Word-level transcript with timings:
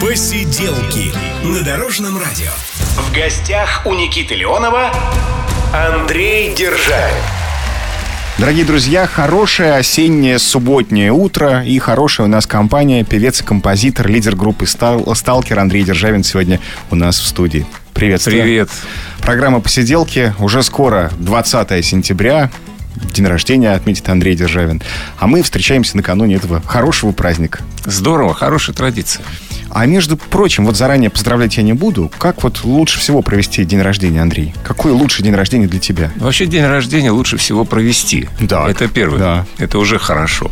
Посиделки 0.00 1.12
на 1.44 1.62
Дорожном 1.62 2.16
радио. 2.16 2.48
В 2.96 3.14
гостях 3.14 3.82
у 3.84 3.92
Никиты 3.92 4.34
Леонова 4.34 4.90
Андрей 5.74 6.54
Державин. 6.54 7.22
Дорогие 8.38 8.64
друзья, 8.64 9.06
хорошее 9.06 9.74
осеннее 9.74 10.38
субботнее 10.38 11.12
утро 11.12 11.62
и 11.62 11.78
хорошая 11.78 12.26
у 12.26 12.30
нас 12.30 12.46
компания, 12.46 13.04
певец 13.04 13.42
и 13.42 13.44
композитор, 13.44 14.08
лидер 14.08 14.36
группы 14.36 14.66
«Стал- 14.66 15.14
«Сталкер» 15.14 15.58
Андрей 15.58 15.84
Державин 15.84 16.24
сегодня 16.24 16.60
у 16.90 16.94
нас 16.94 17.20
в 17.20 17.26
студии. 17.26 17.66
Приветствую. 17.92 18.42
Привет. 18.42 18.70
Программа 19.20 19.60
«Посиделки» 19.60 20.32
уже 20.38 20.62
скоро, 20.62 21.10
20 21.18 21.84
сентября, 21.84 22.50
день 23.12 23.26
рождения 23.26 23.72
отметит 23.72 24.08
Андрей 24.08 24.34
Державин. 24.34 24.80
А 25.18 25.26
мы 25.26 25.42
встречаемся 25.42 25.98
накануне 25.98 26.36
этого 26.36 26.62
хорошего 26.62 27.12
праздника. 27.12 27.60
Здорово, 27.84 28.32
хорошая 28.32 28.74
традиция. 28.74 29.24
А 29.70 29.86
между 29.86 30.16
прочим, 30.16 30.66
вот 30.66 30.76
заранее 30.76 31.10
поздравлять 31.10 31.56
я 31.56 31.62
не 31.62 31.72
буду. 31.72 32.10
Как 32.18 32.42
вот 32.42 32.64
лучше 32.64 32.98
всего 32.98 33.22
провести 33.22 33.64
день 33.64 33.80
рождения, 33.80 34.20
Андрей? 34.20 34.52
Какой 34.64 34.92
лучший 34.92 35.22
день 35.22 35.34
рождения 35.34 35.66
для 35.68 35.78
тебя? 35.78 36.10
Вообще 36.16 36.46
день 36.46 36.64
рождения 36.64 37.10
лучше 37.10 37.36
всего 37.36 37.64
провести. 37.64 38.28
Так, 38.48 38.68
Это 38.68 38.88
первое. 38.88 39.18
да. 39.18 39.46
Это 39.58 39.78
уже 39.78 39.98
хорошо. 39.98 40.50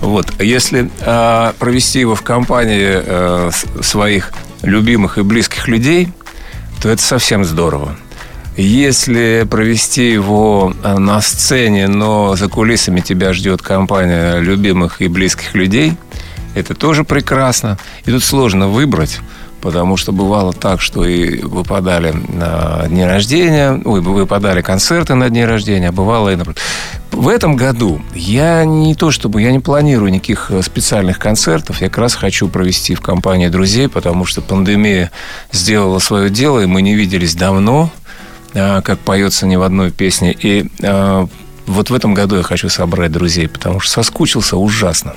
Вот. 0.00 0.32
Если 0.40 0.90
а, 1.02 1.54
провести 1.58 2.00
его 2.00 2.14
в 2.14 2.22
компании 2.22 2.88
э, 2.88 3.50
своих 3.82 4.32
любимых 4.62 5.18
и 5.18 5.22
близких 5.22 5.68
людей, 5.68 6.08
то 6.80 6.88
это 6.88 7.02
совсем 7.02 7.44
здорово. 7.44 7.96
Если 8.56 9.46
провести 9.48 10.10
его 10.10 10.72
э, 10.82 10.98
на 10.98 11.20
сцене, 11.20 11.86
но 11.86 12.34
за 12.34 12.48
кулисами 12.48 13.00
тебя 13.00 13.32
ждет 13.32 13.62
компания 13.62 14.38
любимых 14.40 15.00
и 15.00 15.06
близких 15.08 15.54
людей, 15.54 15.92
это 16.54 16.74
тоже 16.74 17.04
прекрасно. 17.04 17.78
И 18.04 18.10
тут 18.10 18.24
сложно 18.24 18.68
выбрать, 18.68 19.20
потому 19.60 19.96
что 19.96 20.12
бывало 20.12 20.52
так, 20.52 20.80
что 20.80 21.04
и 21.04 21.40
выпадали 21.42 22.10
на 22.10 22.86
дни 22.88 23.04
рождения, 23.04 23.80
ой, 23.84 24.00
выпадали 24.00 24.62
концерты 24.62 25.14
на 25.14 25.28
дни 25.28 25.44
рождения, 25.44 25.88
а 25.88 25.92
бывало 25.92 26.30
и 26.30 26.36
наоборот. 26.36 26.58
В 27.10 27.28
этом 27.28 27.56
году 27.56 28.00
я 28.14 28.64
не 28.64 28.94
то 28.94 29.10
чтобы, 29.10 29.42
я 29.42 29.50
не 29.50 29.58
планирую 29.58 30.12
никаких 30.12 30.50
э, 30.50 30.62
специальных 30.62 31.18
концертов, 31.18 31.80
я 31.80 31.88
как 31.88 31.98
раз 31.98 32.14
хочу 32.14 32.48
провести 32.48 32.94
в 32.94 33.00
компании 33.00 33.48
друзей, 33.48 33.88
потому 33.88 34.24
что 34.24 34.40
пандемия 34.40 35.10
сделала 35.50 35.98
свое 35.98 36.30
дело, 36.30 36.60
и 36.60 36.66
мы 36.66 36.82
не 36.82 36.94
виделись 36.94 37.34
давно, 37.34 37.90
а, 38.54 38.82
как 38.82 38.98
поется 39.00 39.46
ни 39.46 39.56
в 39.56 39.62
одной 39.62 39.90
песне. 39.90 40.32
И 40.32 40.66
а, 40.82 41.26
вот 41.66 41.90
в 41.90 41.94
этом 41.94 42.14
году 42.14 42.36
я 42.36 42.42
хочу 42.42 42.68
собрать 42.68 43.12
друзей, 43.12 43.48
потому 43.48 43.80
что 43.80 43.92
соскучился 43.92 44.56
ужасно. 44.56 45.14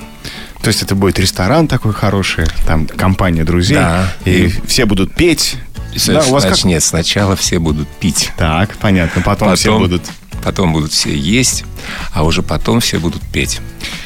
То 0.62 0.68
есть 0.68 0.82
это 0.82 0.94
будет 0.94 1.18
ресторан 1.18 1.66
такой 1.68 1.92
хороший, 1.92 2.46
там 2.66 2.86
компания 2.86 3.44
друзей, 3.44 3.76
Да. 3.78 4.12
и 4.24 4.46
И- 4.46 4.66
все 4.66 4.86
будут 4.86 5.14
петь. 5.14 5.56
Да, 6.06 6.22
у 6.26 6.30
вас 6.32 6.44
как? 6.44 6.64
нет, 6.64 6.82
сначала 6.82 7.36
все 7.36 7.58
будут 7.58 7.86
пить. 7.88 8.32
Так, 8.38 8.76
понятно. 8.78 9.20
Потом, 9.22 9.54
все 9.56 9.76
будут. 9.78 10.02
Потом 10.42 10.72
будут 10.72 10.92
все 10.92 11.14
есть, 11.14 11.64
а 12.12 12.24
уже 12.24 12.42
потом 12.42 12.80
все 12.80 12.98
будут 12.98 13.22
петь. 13.30 13.60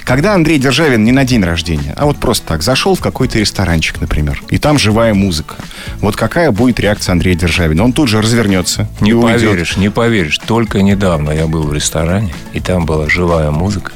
Когда 0.05 0.35
Андрей 0.35 0.59
Державин 0.59 1.03
не 1.05 1.13
на 1.13 1.25
день 1.25 1.43
рождения, 1.43 1.95
а 1.97 2.05
вот 2.07 2.19
просто 2.19 2.47
так 2.47 2.63
зашел 2.63 2.95
в 2.95 3.01
какой-то 3.01 3.39
ресторанчик, 3.39 4.01
например, 4.01 4.43
и 4.51 4.59
там 4.59 4.79
живая 4.79 5.15
музыка. 5.15 5.55
Вот 6.01 6.17
какая 6.17 6.51
будет 6.51 6.79
реакция 6.81 7.13
Андрея 7.13 7.37
Державина? 7.37 7.85
Он 7.85 7.93
тут 7.93 8.09
же 8.09 8.21
развернется. 8.21 8.89
Не 9.01 9.11
и 9.11 9.15
уйдет. 9.15 9.41
поверишь, 9.41 9.77
не 9.77 9.89
поверишь. 9.91 10.39
Только 10.39 10.83
недавно 10.83 11.31
я 11.31 11.47
был 11.47 11.63
в 11.63 11.73
ресторане, 11.73 12.35
и 12.53 12.61
там 12.61 12.85
была 12.85 13.09
живая 13.09 13.51
музыка. 13.51 13.93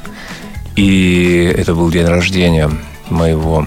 И 0.81 1.53
это 1.59 1.75
был 1.75 1.91
день 1.91 2.07
рождения 2.07 2.71
моего 3.11 3.67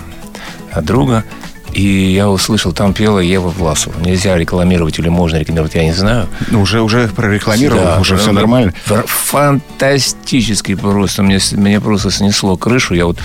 а, 0.72 0.81
друга. 0.81 1.23
И 1.72 1.81
я 1.83 2.28
услышал, 2.28 2.72
там 2.73 2.94
пела 2.94 3.20
Ева 3.20 3.50
Власова. 3.50 3.94
Нельзя 4.00 4.36
рекламировать 4.36 4.97
или 4.97 5.09
можно 5.09 5.38
рекламировать, 5.38 5.75
я 5.75 5.83
не 5.83 5.92
знаю. 5.94 6.28
Ну, 6.50 6.61
уже, 6.61 6.81
уже 6.81 7.08
прорекламировал, 7.09 7.83
Да, 7.83 7.99
уже 7.99 8.17
все 8.17 8.32
нормально. 8.32 8.73
Ф- 8.87 9.05
Фантастический 9.08 10.76
просто. 10.76 11.21
Мне, 11.21 11.37
меня 11.52 11.82
просто 11.82 12.10
снесло 12.10 12.58
крышу. 12.58 12.95
Я 12.95 13.05
вот, 13.05 13.20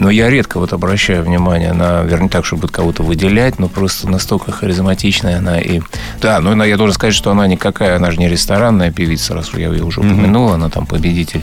но 0.00 0.10
я 0.10 0.30
редко 0.30 0.58
вот 0.58 0.72
обращаю 0.72 1.22
внимание 1.22 1.72
на, 1.72 2.02
вернее, 2.02 2.28
так, 2.30 2.44
чтобы 2.44 2.68
кого-то 2.68 3.02
выделять, 3.02 3.58
но 3.58 3.68
просто 3.68 4.08
настолько 4.08 4.50
харизматичная 4.50 5.38
она. 5.38 5.60
И, 5.60 5.80
да, 6.20 6.40
но 6.40 6.52
она- 6.52 6.64
я 6.64 6.76
должен 6.76 6.94
сказать, 6.94 7.14
что 7.14 7.30
она 7.30 7.46
никакая, 7.46 7.96
она 7.96 8.10
же 8.10 8.16
не 8.18 8.28
ресторанная 8.28 8.90
певица, 8.90 9.34
раз 9.34 9.50
я 9.54 9.68
ее 9.70 9.84
уже 9.84 10.00
упомянул, 10.00 10.48
она 10.52 10.70
там 10.70 10.86
победитель 10.86 11.42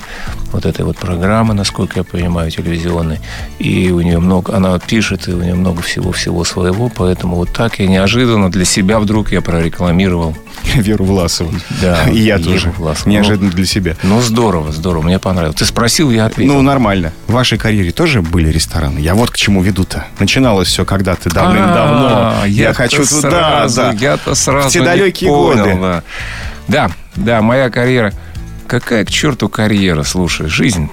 вот 0.52 0.66
этой 0.66 0.84
вот 0.86 0.98
программы, 0.98 1.54
насколько 1.54 2.00
я 2.00 2.04
понимаю, 2.04 2.50
телевизионной. 2.52 3.20
И 3.60 3.92
у 3.92 4.02
нее 4.02 4.20
много, 4.20 4.56
она 4.56 4.78
пишет, 4.80 5.28
и 5.28 5.32
у 5.34 5.42
нее 5.42 5.54
много 5.56 5.82
всего-всего 5.82 6.44
своего, 6.44 6.90
поэтому 6.90 7.36
вот 7.36 7.50
так 7.54 7.80
я 7.80 7.88
неожиданно 7.88 8.50
для 8.52 8.66
себя 8.66 9.00
вдруг 9.00 9.32
я 9.32 9.42
прорекламировал. 9.42 10.36
Веру 10.76 11.06
Власову. 11.06 11.52
Да, 11.82 12.04
И 12.12 12.18
я 12.20 12.36
Еву 12.38 12.46
тоже. 12.52 12.74
Власову. 12.78 13.10
Неожиданно 13.12 13.52
для 13.52 13.66
себя. 13.66 13.96
Ну, 14.04 14.20
здорово, 14.22 14.72
здорово, 14.72 15.04
мне 15.04 15.20
понравилось. 15.20 15.56
Ты 15.58 15.66
спросил, 15.66 16.10
я 16.10 16.26
ответил. 16.26 16.54
Ну, 16.56 16.62
нормально. 16.62 17.14
В 17.28 17.34
вашей 17.34 17.58
карьере 17.60 17.92
тоже 17.92 18.22
были 18.22 18.47
рестораны? 18.52 19.00
Я 19.00 19.16
вот 19.16 19.32
к 19.32 19.38
чему 19.38 19.62
веду-то. 19.62 20.06
Начиналось 20.20 20.68
все 20.68 20.86
когда-то 20.86 21.30
давным-давно. 21.30 22.08
А, 22.42 22.46
Я 22.46 22.74
хочу 22.74 23.06
туда, 23.06 23.30
сразу, 23.68 23.76
да. 23.82 23.92
Я-то 23.94 24.36
сразу 24.36 24.70
В 24.70 24.72
те 24.72 24.82
далекие 24.82 25.30
годы. 25.30 26.02
Да, 26.68 26.92
да, 27.16 27.42
моя 27.42 27.70
карьера. 27.70 28.14
Какая 28.68 29.06
к 29.06 29.10
черту 29.10 29.48
карьера, 29.48 30.04
слушай, 30.04 30.48
жизнь 30.48 30.90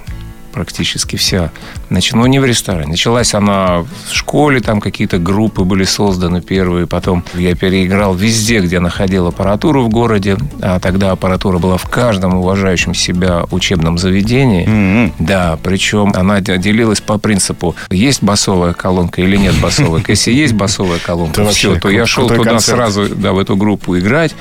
практически 0.55 1.17
вся. 1.17 1.51
Нач- 1.89 2.15
Ну, 2.15 2.25
не 2.27 2.39
в 2.39 2.45
ресторане. 2.45 2.87
Началась 2.87 3.33
она 3.35 3.79
в 4.09 4.13
школе, 4.13 4.61
там 4.61 4.79
какие-то 4.81 5.17
группы 5.19 5.63
были 5.63 5.83
созданы 5.83 6.41
первые. 6.41 6.87
Потом 6.87 7.23
я 7.35 7.55
переиграл 7.55 8.15
везде, 8.15 8.59
где 8.61 8.79
находил 8.79 9.27
аппаратуру 9.27 9.83
в 9.83 9.89
городе. 9.89 10.37
А 10.61 10.79
тогда 10.79 11.11
аппаратура 11.11 11.59
была 11.59 11.77
в 11.77 11.87
каждом 11.89 12.35
уважающем 12.35 12.93
себя 12.95 13.43
учебном 13.51 13.97
заведении. 13.97 14.65
М-м. 14.65 15.13
Да, 15.19 15.59
причем 15.61 16.13
она 16.15 16.39
де- 16.39 16.57
делилась 16.57 17.01
по 17.01 17.17
принципу, 17.17 17.75
есть 17.91 18.23
басовая 18.23 18.73
колонка 18.73 19.21
или 19.21 19.35
нет 19.35 19.55
басовой. 19.61 20.03
Если 20.07 20.31
есть 20.31 20.53
басовая 20.53 20.99
колонка, 20.99 21.41
все, 21.51 21.75
то 21.81 21.89
я 21.89 22.05
шел 22.05 22.27
туда 22.37 22.51
сразу, 22.77 23.01
в 23.35 23.39
эту 23.39 23.57
группу 23.57 23.97
играть. 23.99 24.33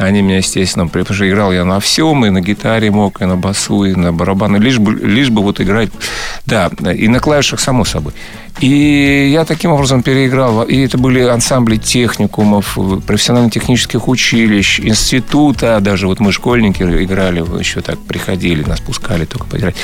Они 0.00 0.22
меня, 0.22 0.38
естественно, 0.38 0.88
потому 0.88 1.14
что 1.14 1.28
играл 1.28 1.52
я 1.52 1.64
на 1.64 1.78
всем, 1.78 2.24
и 2.24 2.30
на 2.30 2.40
гитаре 2.40 2.90
мог, 2.90 3.20
и 3.20 3.26
на 3.26 3.36
басу, 3.36 3.84
и 3.84 3.94
на 3.94 4.14
барабаны, 4.14 4.56
лишь 4.56 4.78
бы, 4.78 4.94
лишь 4.94 5.28
бы 5.28 5.42
вот 5.42 5.60
играть, 5.60 5.90
да, 6.46 6.70
и 6.90 7.06
на 7.06 7.20
клавишах, 7.20 7.60
само 7.60 7.84
собой. 7.84 8.14
И 8.60 9.30
я 9.32 9.44
таким 9.44 9.72
образом 9.72 10.02
переиграл. 10.02 10.64
И 10.64 10.80
это 10.80 10.98
были 10.98 11.20
ансамбли 11.20 11.76
техникумов, 11.76 12.76
профессионально-технических 13.06 14.06
училищ, 14.06 14.80
института. 14.80 15.78
Даже 15.80 16.06
вот 16.06 16.20
мы, 16.20 16.30
школьники, 16.32 16.82
играли, 16.82 17.40
еще 17.58 17.80
так 17.80 17.98
приходили, 17.98 18.62
нас 18.64 18.80
пускали 18.80 19.24
только 19.24 19.46
поиграть. 19.46 19.76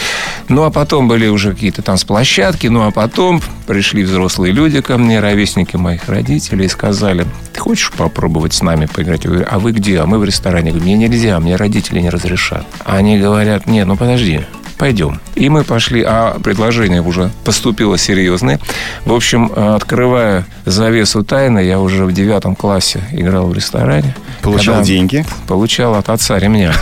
Ну, 0.48 0.64
а 0.64 0.70
потом 0.70 1.08
были 1.08 1.26
уже 1.28 1.54
какие-то 1.54 1.80
танцплощадки. 1.80 2.66
Ну, 2.66 2.86
а 2.86 2.90
потом 2.90 3.40
пришли 3.66 4.02
взрослые 4.02 4.52
люди 4.52 4.82
ко 4.82 4.98
мне, 4.98 5.20
ровесники 5.20 5.76
моих 5.76 6.08
родителей, 6.08 6.66
и 6.66 6.68
сказали, 6.68 7.26
ты 7.54 7.60
хочешь 7.60 7.92
попробовать 7.92 8.52
с 8.52 8.62
нами 8.62 8.86
поиграть? 8.86 9.24
Я 9.24 9.30
говорю, 9.30 9.46
а 9.50 9.58
вы 9.58 9.72
где? 9.72 10.02
А 10.06 10.08
мы 10.08 10.20
в 10.20 10.24
ресторане. 10.24 10.68
Я 10.68 10.72
говорю, 10.72 10.84
мне 10.84 11.08
нельзя, 11.08 11.40
мне 11.40 11.56
родители 11.56 11.98
не 11.98 12.10
разрешат. 12.10 12.64
Они 12.84 13.18
говорят, 13.18 13.66
нет, 13.66 13.88
ну 13.88 13.96
подожди, 13.96 14.42
пойдем. 14.78 15.20
И 15.34 15.48
мы 15.48 15.64
пошли, 15.64 16.00
а 16.06 16.38
предложение 16.38 17.02
уже 17.02 17.32
поступило 17.44 17.98
серьезное. 17.98 18.60
В 19.04 19.12
общем, 19.12 19.50
открывая 19.52 20.46
завесу 20.64 21.24
тайны, 21.24 21.58
я 21.58 21.80
уже 21.80 22.04
в 22.04 22.12
девятом 22.12 22.54
классе 22.54 23.00
играл 23.10 23.48
в 23.48 23.52
ресторане. 23.52 24.14
Получал 24.42 24.80
деньги. 24.82 25.26
Получал 25.48 25.96
от 25.96 26.08
отца 26.08 26.38
ремня. 26.38 26.72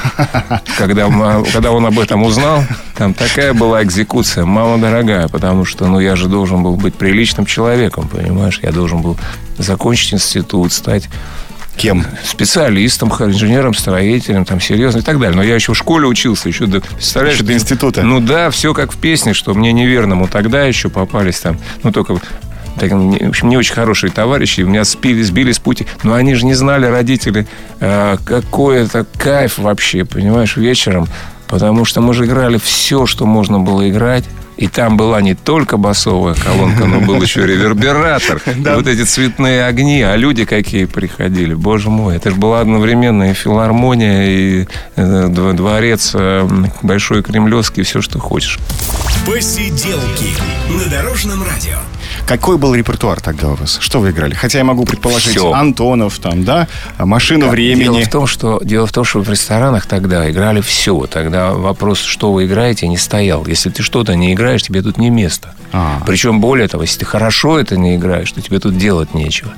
Когда, 0.77 1.09
когда 1.51 1.71
он 1.71 1.87
об 1.87 1.99
этом 1.99 2.25
узнал, 2.25 2.63
там 2.95 3.15
такая 3.15 3.55
была 3.55 3.83
экзекуция, 3.83 4.45
мама 4.45 4.77
дорогая, 4.77 5.29
потому 5.29 5.65
что 5.65 5.87
ну, 5.87 5.99
я 5.99 6.15
же 6.15 6.29
должен 6.29 6.63
был 6.63 6.77
быть 6.77 6.95
приличным 6.95 7.47
человеком, 7.47 8.07
понимаешь? 8.07 8.60
Я 8.63 8.71
должен 8.71 9.01
был 9.01 9.16
закончить 9.57 10.13
институт, 10.13 10.75
стать 10.75 11.09
Кем? 11.76 12.04
специалистом, 12.24 13.10
инженером, 13.10 13.74
строителем, 13.74 14.44
там, 14.44 14.60
серьезно 14.60 14.98
и 15.00 15.03
так 15.03 15.18
далее. 15.18 15.36
Но 15.36 15.42
я 15.42 15.54
еще 15.54 15.72
в 15.72 15.76
школе 15.76 16.06
учился, 16.06 16.48
еще 16.48 16.66
до, 16.66 16.80
представляешь? 16.80 17.36
Еще 17.36 17.44
до 17.44 17.53
института. 17.54 18.03
Ну 18.03 18.21
да, 18.21 18.50
все 18.50 18.74
как 18.74 18.92
в 18.92 18.97
песне, 18.98 19.34
что 19.34 19.54
мне 19.54 19.72
неверному 19.72 20.28
тогда 20.28 20.65
еще 20.65 20.88
попались 20.88 21.41
там, 21.41 21.59
ну 21.82 21.91
только 21.92 22.18
так, 22.78 22.91
не- 22.91 23.18
в 23.18 23.28
общем, 23.28 23.48
не 23.48 23.56
очень 23.56 23.74
хорошие 23.74 24.10
товарищи, 24.10 24.60
меня 24.62 24.84
сбили, 24.84 25.22
сбили 25.22 25.53
с 25.53 25.59
пути. 25.59 25.86
Но 26.03 26.15
они 26.15 26.34
же 26.34 26.44
не 26.44 26.54
знали, 26.54 26.86
родители, 26.86 27.47
э, 27.80 28.16
какой 28.24 28.78
это 28.84 29.06
кайф 29.16 29.59
вообще, 29.59 30.04
понимаешь, 30.04 30.56
вечером. 30.56 31.06
Потому 31.49 31.85
что 31.85 32.01
мы 32.01 32.15
же 32.15 32.25
играли 32.27 32.59
все, 32.59 33.07
что 33.07 33.27
можно 33.27 33.61
было 33.61 33.89
играть. 33.89 34.25
И 34.57 34.69
там 34.69 34.97
была 34.97 35.21
не 35.21 35.35
только 35.35 35.77
басовая 35.77 36.35
колонка, 36.35 36.85
но 36.85 37.01
был 37.01 37.21
еще 37.21 37.45
ревербератор. 37.45 38.41
И 38.47 38.61
вот 38.61 38.87
эти 38.87 39.03
цветные 39.05 39.67
огни, 39.67 40.01
а 40.03 40.15
люди 40.15 40.45
какие 40.45 40.85
приходили. 40.85 41.55
Боже 41.55 41.91
мой, 41.91 42.17
это 42.17 42.31
же 42.31 42.37
была 42.37 42.61
одновременно 42.61 43.33
и 43.33 43.35
филармония, 43.35 44.27
и 44.29 44.67
э, 44.95 45.27
дв- 45.27 45.55
дворец 45.55 46.13
э, 46.15 46.49
Большой 46.83 47.25
Кремлевский, 47.25 47.83
все, 47.83 48.01
что 48.01 48.21
хочешь. 48.21 48.61
Посиделки 49.27 50.31
на 50.71 50.89
Дорожном 50.89 51.43
радио. 51.43 51.79
Какой 52.26 52.56
был 52.56 52.74
репертуар 52.74 53.21
тогда 53.21 53.50
у 53.50 53.54
вас? 53.54 53.78
Что 53.80 54.00
вы 54.00 54.10
играли? 54.10 54.32
Хотя 54.34 54.59
я 54.59 54.65
могу 54.65 54.84
предположить, 54.84 55.36
Все. 55.36 55.53
Антонов, 55.53 56.18
там, 56.18 56.42
да, 56.44 56.68
«Машину 56.98 57.48
времени». 57.48 57.84
Дело 57.84 58.00
в, 58.00 58.09
том, 58.09 58.26
что, 58.26 58.60
дело 58.65 58.86
в 58.86 58.92
том, 58.92 59.04
что 59.04 59.21
в 59.21 59.28
ресторанах 59.28 59.86
тогда 59.86 60.30
играли 60.30 60.62
все. 60.62 61.06
Тогда 61.06 61.53
вопрос, 61.53 62.00
что 62.00 62.32
вы 62.32 62.47
играете, 62.47 62.88
не 62.88 62.97
стоял. 62.97 63.47
Если 63.47 63.68
ты 63.68 63.82
что-то 63.82 64.15
не 64.16 64.32
играешь, 64.32 64.62
тебе 64.62 64.80
тут 64.80 64.97
не 64.97 65.10
место. 65.10 65.54
А. 65.72 66.03
Причем, 66.06 66.41
более 66.41 66.66
того, 66.66 66.84
если 66.84 67.00
ты 67.00 67.04
хорошо 67.04 67.59
это 67.59 67.76
не 67.76 67.97
играешь, 67.97 68.32
то 68.32 68.41
тебе 68.41 68.59
тут 68.59 68.78
делать 68.78 69.12
нечего. 69.12 69.53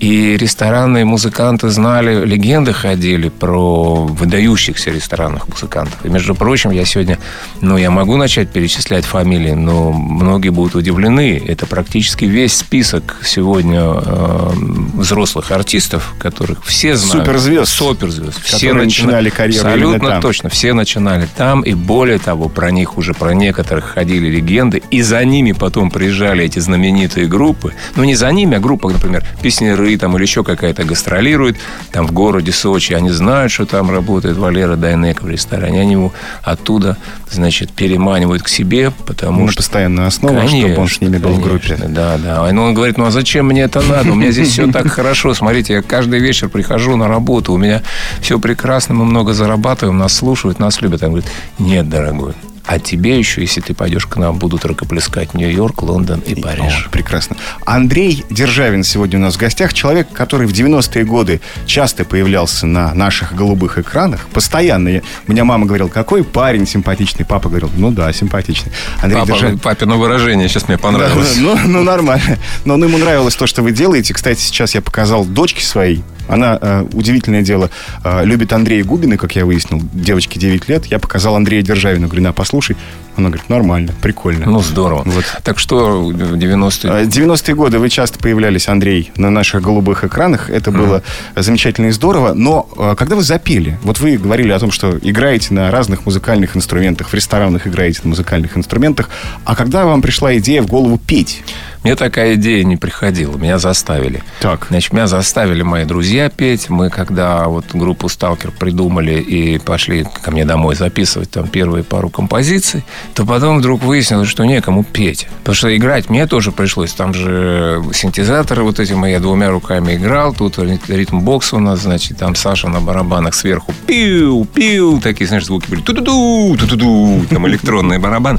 И 0.00 0.36
ресторанные 0.36 1.04
музыканты 1.04 1.68
знали, 1.68 2.24
легенды 2.26 2.72
ходили 2.72 3.28
про 3.28 4.06
выдающихся 4.06 4.90
ресторанных 4.90 5.46
музыкантов. 5.48 6.04
И, 6.04 6.08
между 6.08 6.34
прочим, 6.34 6.72
я 6.72 6.84
сегодня, 6.84 7.18
ну, 7.60 7.76
я 7.76 7.90
могу 7.90 8.16
начать 8.16 8.50
перечислять 8.50 9.04
фамилии, 9.04 9.52
но 9.52 9.92
многие 9.92 10.48
будут 10.48 10.74
удивлены. 10.74 11.40
Это 11.46 11.66
практически 11.66 12.07
весь 12.26 12.56
список 12.56 13.16
сегодня 13.24 13.80
э, 13.80 14.50
взрослых 14.94 15.50
артистов, 15.50 16.14
которых 16.18 16.64
все 16.64 16.96
знают. 16.96 17.26
Суперзвезд. 17.26 17.72
Суперзвезд. 17.72 18.42
Все 18.42 18.72
начинали 18.72 19.30
карьеру 19.30 19.68
Абсолютно 19.68 20.08
там. 20.08 20.22
точно. 20.22 20.48
Все 20.48 20.72
начинали 20.72 21.28
там. 21.36 21.62
И 21.62 21.74
более 21.74 22.18
того, 22.18 22.48
про 22.48 22.70
них 22.70 22.98
уже, 22.98 23.14
про 23.14 23.34
некоторых 23.34 23.84
ходили 23.86 24.28
легенды. 24.28 24.82
И 24.90 25.02
за 25.02 25.24
ними 25.24 25.52
потом 25.52 25.90
приезжали 25.90 26.44
эти 26.44 26.58
знаменитые 26.58 27.26
группы. 27.26 27.74
Ну, 27.96 28.04
не 28.04 28.14
за 28.14 28.30
ними, 28.32 28.56
а 28.56 28.60
группа, 28.60 28.90
например, 28.90 29.24
песнеры 29.42 29.96
там 29.96 30.16
или 30.16 30.22
еще 30.22 30.44
какая-то 30.44 30.84
гастролирует 30.84 31.56
там 31.92 32.06
в 32.06 32.12
городе 32.12 32.52
Сочи. 32.52 32.92
Они 32.92 33.10
знают, 33.10 33.52
что 33.52 33.66
там 33.66 33.90
работает 33.90 34.36
Валера 34.36 34.76
Дайнек 34.76 35.22
в 35.22 35.28
ресторане. 35.28 35.80
Они 35.80 35.92
его 35.92 36.12
оттуда, 36.42 36.96
значит, 37.30 37.70
переманивают 37.72 38.42
к 38.42 38.48
себе, 38.48 38.92
потому 39.06 39.46
На 39.46 39.52
что 39.52 39.58
постоянную 39.58 40.08
основу, 40.08 40.48
чтобы 40.48 40.76
он 40.76 40.88
с 40.88 41.00
ними 41.00 41.18
был 41.18 41.32
в 41.32 41.40
группе. 41.40 41.74
Конечно, 41.74 41.88
Да, 41.98 42.16
да. 42.16 42.52
Ну, 42.52 42.62
он 42.62 42.74
говорит, 42.74 42.96
ну 42.96 43.06
а 43.06 43.10
зачем 43.10 43.46
мне 43.46 43.62
это 43.62 43.80
надо? 43.80 44.12
У 44.12 44.14
меня 44.14 44.30
здесь 44.30 44.50
все 44.50 44.70
так 44.70 44.86
хорошо. 44.86 45.34
Смотрите, 45.34 45.72
я 45.72 45.82
каждый 45.82 46.20
вечер 46.20 46.48
прихожу 46.48 46.96
на 46.96 47.08
работу, 47.08 47.52
у 47.52 47.56
меня 47.56 47.82
все 48.20 48.38
прекрасно, 48.38 48.94
мы 48.94 49.04
много 49.04 49.32
зарабатываем, 49.34 49.98
нас 49.98 50.14
слушают, 50.14 50.60
нас 50.60 50.80
любят. 50.80 51.02
Он 51.02 51.10
говорит, 51.10 51.30
нет, 51.58 51.88
дорогой, 51.88 52.34
а 52.68 52.78
тебе 52.78 53.18
еще, 53.18 53.40
если 53.40 53.62
ты 53.62 53.72
пойдешь 53.72 54.04
к 54.04 54.16
нам, 54.16 54.36
будут 54.36 54.66
рукоплескать 54.66 55.32
Нью-Йорк, 55.32 55.82
Лондон 55.82 56.20
и 56.20 56.34
Париж. 56.34 56.84
О, 56.86 56.90
прекрасно. 56.90 57.38
Андрей 57.64 58.26
Державин 58.28 58.84
сегодня 58.84 59.18
у 59.18 59.22
нас 59.22 59.36
в 59.36 59.38
гостях. 59.38 59.72
Человек, 59.72 60.12
который 60.12 60.46
в 60.46 60.52
90-е 60.52 61.02
годы 61.04 61.40
часто 61.64 62.04
появлялся 62.04 62.66
на 62.66 62.92
наших 62.92 63.34
голубых 63.34 63.78
экранах. 63.78 64.26
Постоянно. 64.34 65.00
У 65.26 65.32
меня 65.32 65.46
мама 65.46 65.64
говорила, 65.64 65.88
какой 65.88 66.22
парень 66.22 66.66
симпатичный. 66.66 67.24
Папа 67.24 67.48
говорил, 67.48 67.70
ну 67.74 67.90
да, 67.90 68.12
симпатичный. 68.12 68.70
Андрей 69.00 69.20
Папа, 69.20 69.32
Державин... 69.32 69.58
папино 69.58 69.96
выражение 69.96 70.46
сейчас 70.50 70.68
мне 70.68 70.76
Да, 70.76 70.82
понравилось. 70.82 71.36
ну, 71.40 71.58
ну, 71.64 71.82
нормально. 71.82 72.36
Но 72.66 72.76
ну, 72.76 72.84
ему 72.84 72.98
нравилось 72.98 73.34
то, 73.34 73.46
что 73.46 73.62
вы 73.62 73.72
делаете. 73.72 74.12
Кстати, 74.12 74.40
сейчас 74.40 74.74
я 74.74 74.82
показал 74.82 75.24
дочке 75.24 75.64
своей. 75.64 76.02
Она, 76.28 76.58
э, 76.60 76.86
удивительное 76.92 77.42
дело, 77.42 77.70
э, 78.04 78.24
любит 78.24 78.52
Андрея 78.52 78.84
Губина, 78.84 79.16
как 79.16 79.34
я 79.36 79.44
выяснил. 79.44 79.82
Девочке 79.92 80.38
9 80.38 80.68
лет. 80.68 80.86
Я 80.86 80.98
показал 80.98 81.36
Андрея 81.36 81.62
Державина. 81.62 82.06
Говорю, 82.06 82.22
на, 82.22 82.32
послушай. 82.32 82.76
Она 83.16 83.30
говорит, 83.30 83.48
нормально, 83.48 83.92
прикольно. 84.00 84.46
Ну, 84.46 84.60
здорово. 84.60 85.02
Вот. 85.04 85.24
Так 85.42 85.58
что 85.58 86.02
в 86.02 86.12
90-е... 86.12 87.04
Э, 87.04 87.04
90-е 87.04 87.54
годы 87.56 87.78
вы 87.80 87.88
часто 87.88 88.18
появлялись, 88.18 88.68
Андрей, 88.68 89.10
на 89.16 89.30
наших 89.30 89.60
голубых 89.60 90.04
экранах. 90.04 90.50
Это 90.50 90.70
было 90.70 91.02
замечательно 91.34 91.86
и 91.86 91.90
здорово. 91.90 92.34
Но 92.34 92.68
э, 92.76 92.94
когда 92.96 93.16
вы 93.16 93.22
запели, 93.22 93.76
вот 93.82 93.98
вы 93.98 94.18
говорили 94.18 94.52
о 94.52 94.58
том, 94.60 94.70
что 94.70 94.96
играете 95.02 95.52
на 95.52 95.70
разных 95.70 96.06
музыкальных 96.06 96.56
инструментах, 96.56 97.08
в 97.08 97.14
ресторанах 97.14 97.66
играете 97.66 98.00
на 98.04 98.10
музыкальных 98.10 98.56
инструментах. 98.56 99.10
А 99.44 99.56
когда 99.56 99.84
вам 99.84 100.00
пришла 100.00 100.36
идея 100.36 100.62
в 100.62 100.66
голову 100.66 100.98
петь? 100.98 101.42
Мне 101.88 101.96
такая 101.96 102.34
идея 102.34 102.64
не 102.64 102.76
приходила, 102.76 103.38
меня 103.38 103.58
заставили. 103.58 104.22
Так. 104.40 104.66
Значит, 104.68 104.92
меня 104.92 105.06
заставили 105.06 105.62
мои 105.62 105.86
друзья 105.86 106.28
петь. 106.28 106.68
Мы, 106.68 106.90
когда 106.90 107.48
вот 107.48 107.64
группу 107.72 108.10
«Сталкер» 108.10 108.50
придумали 108.50 109.14
и 109.14 109.56
пошли 109.56 110.04
ко 110.22 110.30
мне 110.30 110.44
домой 110.44 110.74
записывать 110.74 111.30
там 111.30 111.48
первые 111.48 111.84
пару 111.84 112.10
композиций, 112.10 112.84
то 113.14 113.24
потом 113.24 113.60
вдруг 113.60 113.82
выяснилось, 113.82 114.28
что 114.28 114.44
некому 114.44 114.84
петь. 114.84 115.28
Потому 115.38 115.54
что 115.54 115.74
играть 115.74 116.10
мне 116.10 116.26
тоже 116.26 116.52
пришлось. 116.52 116.92
Там 116.92 117.14
же 117.14 117.82
синтезаторы 117.94 118.64
вот 118.64 118.80
эти 118.80 118.92
мои, 118.92 119.12
я 119.12 119.18
двумя 119.18 119.48
руками 119.48 119.94
играл. 119.94 120.34
Тут 120.34 120.58
ритм-бокс 120.58 121.54
у 121.54 121.58
нас, 121.58 121.80
значит, 121.80 122.18
там 122.18 122.34
Саша 122.34 122.68
на 122.68 122.82
барабанах 122.82 123.34
сверху 123.34 123.72
пиу, 123.86 124.44
пиу, 124.44 125.00
такие, 125.00 125.26
знаешь, 125.26 125.46
звуки 125.46 125.70
были. 125.70 125.80
Ту-ду-ду, 125.80 126.54
ту-ду-ду, 126.60 127.24
там 127.30 127.48
электронный 127.48 127.98
барабан. 127.98 128.38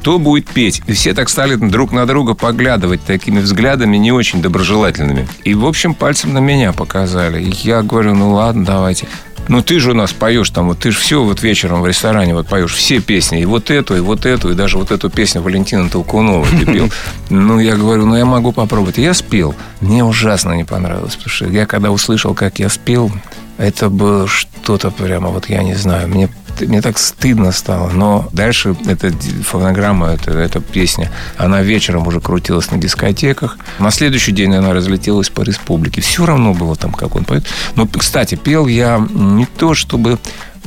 Кто 0.00 0.18
будет 0.18 0.48
петь? 0.48 0.80
И 0.86 0.92
все 0.94 1.12
так 1.12 1.28
стали 1.28 1.56
друг 1.56 1.92
на 1.92 2.06
друга 2.06 2.32
поглядывать 2.32 3.04
такими 3.04 3.40
взглядами 3.40 3.98
не 3.98 4.12
очень 4.12 4.40
доброжелательными. 4.40 5.28
И, 5.44 5.52
в 5.52 5.66
общем, 5.66 5.92
пальцем 5.92 6.32
на 6.32 6.38
меня 6.38 6.72
показали. 6.72 7.42
И 7.42 7.52
я 7.64 7.82
говорю, 7.82 8.14
ну 8.14 8.32
ладно, 8.32 8.64
давайте. 8.64 9.08
Ну, 9.48 9.60
ты 9.60 9.78
же 9.78 9.90
у 9.90 9.94
нас 9.94 10.12
поешь 10.14 10.48
там, 10.48 10.68
вот 10.68 10.78
ты 10.78 10.90
же 10.90 10.98
все 10.98 11.22
вот 11.22 11.42
вечером 11.42 11.82
в 11.82 11.86
ресторане 11.86 12.34
вот 12.34 12.46
поешь 12.46 12.72
все 12.72 13.00
песни, 13.00 13.42
и 13.42 13.44
вот 13.44 13.70
эту, 13.70 13.96
и 13.96 14.00
вот 14.00 14.24
эту, 14.24 14.50
и 14.52 14.54
даже 14.54 14.78
вот 14.78 14.90
эту 14.90 15.10
песню 15.10 15.42
Валентина 15.42 15.90
Толкунова 15.90 16.46
ты 16.46 16.64
пел. 16.64 16.88
Ну, 17.28 17.58
я 17.58 17.76
говорю, 17.76 18.06
ну, 18.06 18.16
я 18.16 18.24
могу 18.24 18.52
попробовать. 18.52 18.96
Я 18.96 19.12
спел. 19.12 19.54
Мне 19.80 20.02
ужасно 20.02 20.52
не 20.52 20.64
понравилось, 20.64 21.16
потому 21.16 21.30
что 21.30 21.46
я 21.46 21.66
когда 21.66 21.90
услышал, 21.90 22.32
как 22.32 22.58
я 22.58 22.70
спел, 22.70 23.12
это 23.58 23.90
было 23.90 24.26
что-то 24.26 24.90
прямо, 24.90 25.28
вот 25.28 25.50
я 25.50 25.62
не 25.62 25.74
знаю, 25.74 26.08
мне 26.08 26.30
мне 26.66 26.82
так 26.82 26.98
стыдно 26.98 27.52
стало. 27.52 27.90
Но 27.90 28.28
дальше 28.32 28.76
эта 28.86 29.12
фонограмма, 29.44 30.08
эта, 30.08 30.32
эта 30.32 30.60
песня, 30.60 31.10
она 31.36 31.62
вечером 31.62 32.06
уже 32.06 32.20
крутилась 32.20 32.70
на 32.70 32.78
дискотеках. 32.78 33.58
На 33.78 33.90
следующий 33.90 34.32
день 34.32 34.54
она 34.54 34.72
разлетелась 34.72 35.30
по 35.30 35.42
республике. 35.42 36.00
Все 36.00 36.26
равно 36.26 36.54
было 36.54 36.76
там, 36.76 36.92
как 36.92 37.16
он 37.16 37.24
поет. 37.24 37.46
Но, 37.76 37.86
кстати, 37.86 38.34
пел 38.34 38.66
я 38.66 39.04
не 39.10 39.46
то, 39.46 39.74
чтобы 39.74 40.18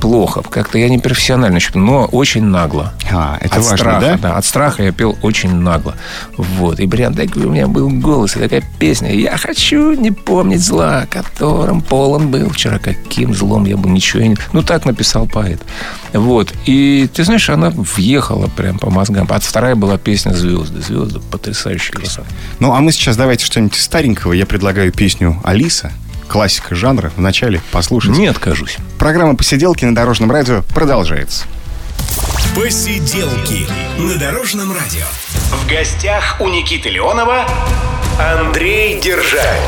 плохо. 0.03 0.41
Как-то 0.41 0.77
я 0.77 0.89
не 0.89 0.99
профессионально, 0.99 1.59
но 1.75 2.03
очень 2.03 2.43
нагло. 2.43 2.91
А, 3.09 3.37
это 3.39 3.55
от 3.55 3.61
важно, 3.63 3.77
страха, 3.77 4.19
да? 4.21 4.35
От 4.35 4.43
страха 4.43 4.83
я 4.83 4.91
пел 4.91 5.17
очень 5.21 5.55
нагло. 5.55 5.95
Вот. 6.35 6.81
И 6.81 6.87
прям 6.87 7.13
такой 7.13 7.45
у 7.45 7.49
меня 7.49 7.69
был 7.69 7.89
голос, 7.89 8.35
и 8.35 8.39
такая 8.39 8.61
песня. 8.79 9.13
Я 9.13 9.37
хочу 9.37 9.93
не 9.93 10.11
помнить 10.11 10.59
зла, 10.59 11.05
которым 11.09 11.79
полон 11.79 12.31
был 12.31 12.49
вчера. 12.49 12.79
Каким 12.79 13.33
злом 13.33 13.63
я 13.63 13.77
был, 13.77 13.89
ничего 13.89 14.23
я 14.23 14.27
не... 14.27 14.37
Ну, 14.51 14.61
так 14.61 14.83
написал 14.83 15.25
поэт. 15.25 15.61
Вот. 16.11 16.53
И, 16.65 17.09
ты 17.13 17.23
знаешь, 17.23 17.49
она 17.49 17.69
въехала 17.69 18.47
прям 18.47 18.79
по 18.79 18.89
мозгам. 18.89 19.25
А 19.29 19.39
вторая 19.39 19.75
была 19.75 19.97
песня 19.97 20.33
«Звезды». 20.33 20.81
«Звезды» 20.81 21.21
потрясающая 21.31 21.97
песня. 21.97 22.25
Ну, 22.59 22.73
а 22.73 22.81
мы 22.81 22.91
сейчас 22.91 23.15
давайте 23.15 23.45
что-нибудь 23.45 23.75
старенького. 23.75 24.33
Я 24.33 24.45
предлагаю 24.45 24.91
песню 24.91 25.39
«Алиса». 25.45 25.93
Классика 26.27 26.75
жанра. 26.75 27.11
Вначале 27.15 27.61
послушать. 27.71 28.11
Не 28.11 28.27
откажусь. 28.27 28.77
Программа 28.97 29.35
«Посиделки» 29.35 29.85
на 29.85 29.93
Дорожном 29.93 30.31
радио 30.31 30.63
продолжается. 30.73 31.45
Посиделки 32.55 33.65
на 33.99 34.17
Дорожном 34.17 34.71
радио. 34.73 35.05
В 35.51 35.67
гостях 35.67 36.37
у 36.39 36.47
Никиты 36.47 36.89
Леонова 36.89 37.47
Андрей 38.19 38.99
Державин. 39.01 39.61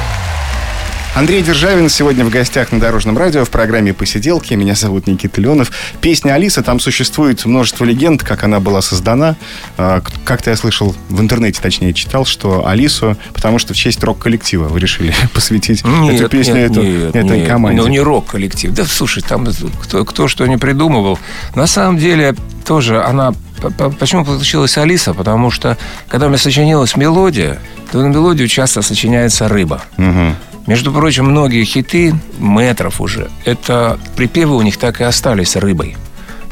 Андрей 1.15 1.41
Державин 1.41 1.87
сегодня 1.87 2.25
в 2.25 2.29
гостях 2.29 2.73
на 2.73 2.79
Дорожном 2.81 3.17
радио 3.17 3.45
в 3.45 3.49
программе 3.49 3.93
«Посиделки». 3.93 4.53
Меня 4.53 4.75
зовут 4.75 5.07
Никита 5.07 5.39
Леонов. 5.39 5.71
Песня 6.01 6.33
«Алиса», 6.33 6.61
там 6.61 6.81
существует 6.81 7.45
множество 7.45 7.85
легенд, 7.85 8.21
как 8.21 8.43
она 8.43 8.59
была 8.59 8.81
создана. 8.81 9.37
А, 9.77 10.01
Как-то 10.25 10.49
я 10.49 10.57
слышал, 10.57 10.93
в 11.07 11.21
интернете 11.21 11.61
точнее 11.61 11.93
читал, 11.93 12.25
что 12.25 12.67
Алису, 12.67 13.15
потому 13.33 13.59
что 13.59 13.73
в 13.73 13.77
честь 13.77 14.03
рок-коллектива 14.03 14.67
вы 14.67 14.77
решили 14.81 15.15
посвятить 15.33 15.83
эту 15.85 16.27
песню 16.27 16.55
нет, 16.55 16.71
эту, 16.71 16.81
нет, 16.83 17.15
этой 17.15 17.39
нет. 17.39 17.47
команде. 17.47 17.81
Ну, 17.81 17.87
не 17.87 18.01
рок-коллектив. 18.01 18.73
Да, 18.73 18.83
слушай, 18.83 19.23
там 19.23 19.47
кто, 19.81 20.03
кто 20.03 20.27
что 20.27 20.45
не 20.47 20.57
придумывал. 20.57 21.17
На 21.55 21.65
самом 21.65 21.97
деле, 21.97 22.35
тоже 22.65 23.01
она... 23.01 23.33
Почему 23.99 24.25
получилась 24.25 24.77
Алиса? 24.77 25.13
Потому 25.13 25.49
что, 25.49 25.77
когда 26.09 26.25
у 26.25 26.29
меня 26.29 26.39
сочинилась 26.39 26.97
мелодия, 26.97 27.61
то 27.89 28.01
на 28.01 28.07
мелодию 28.07 28.49
часто 28.49 28.81
сочиняется 28.81 29.47
рыба. 29.47 29.81
Мгм. 29.95 30.35
Между 30.67 30.91
прочим, 30.91 31.25
многие 31.25 31.63
хиты 31.63 32.15
метров 32.39 32.99
уже, 33.01 33.29
это 33.43 33.99
припевы 34.15 34.55
у 34.55 34.61
них 34.61 34.77
так 34.77 35.01
и 35.01 35.03
остались 35.03 35.55
рыбой. 35.55 35.95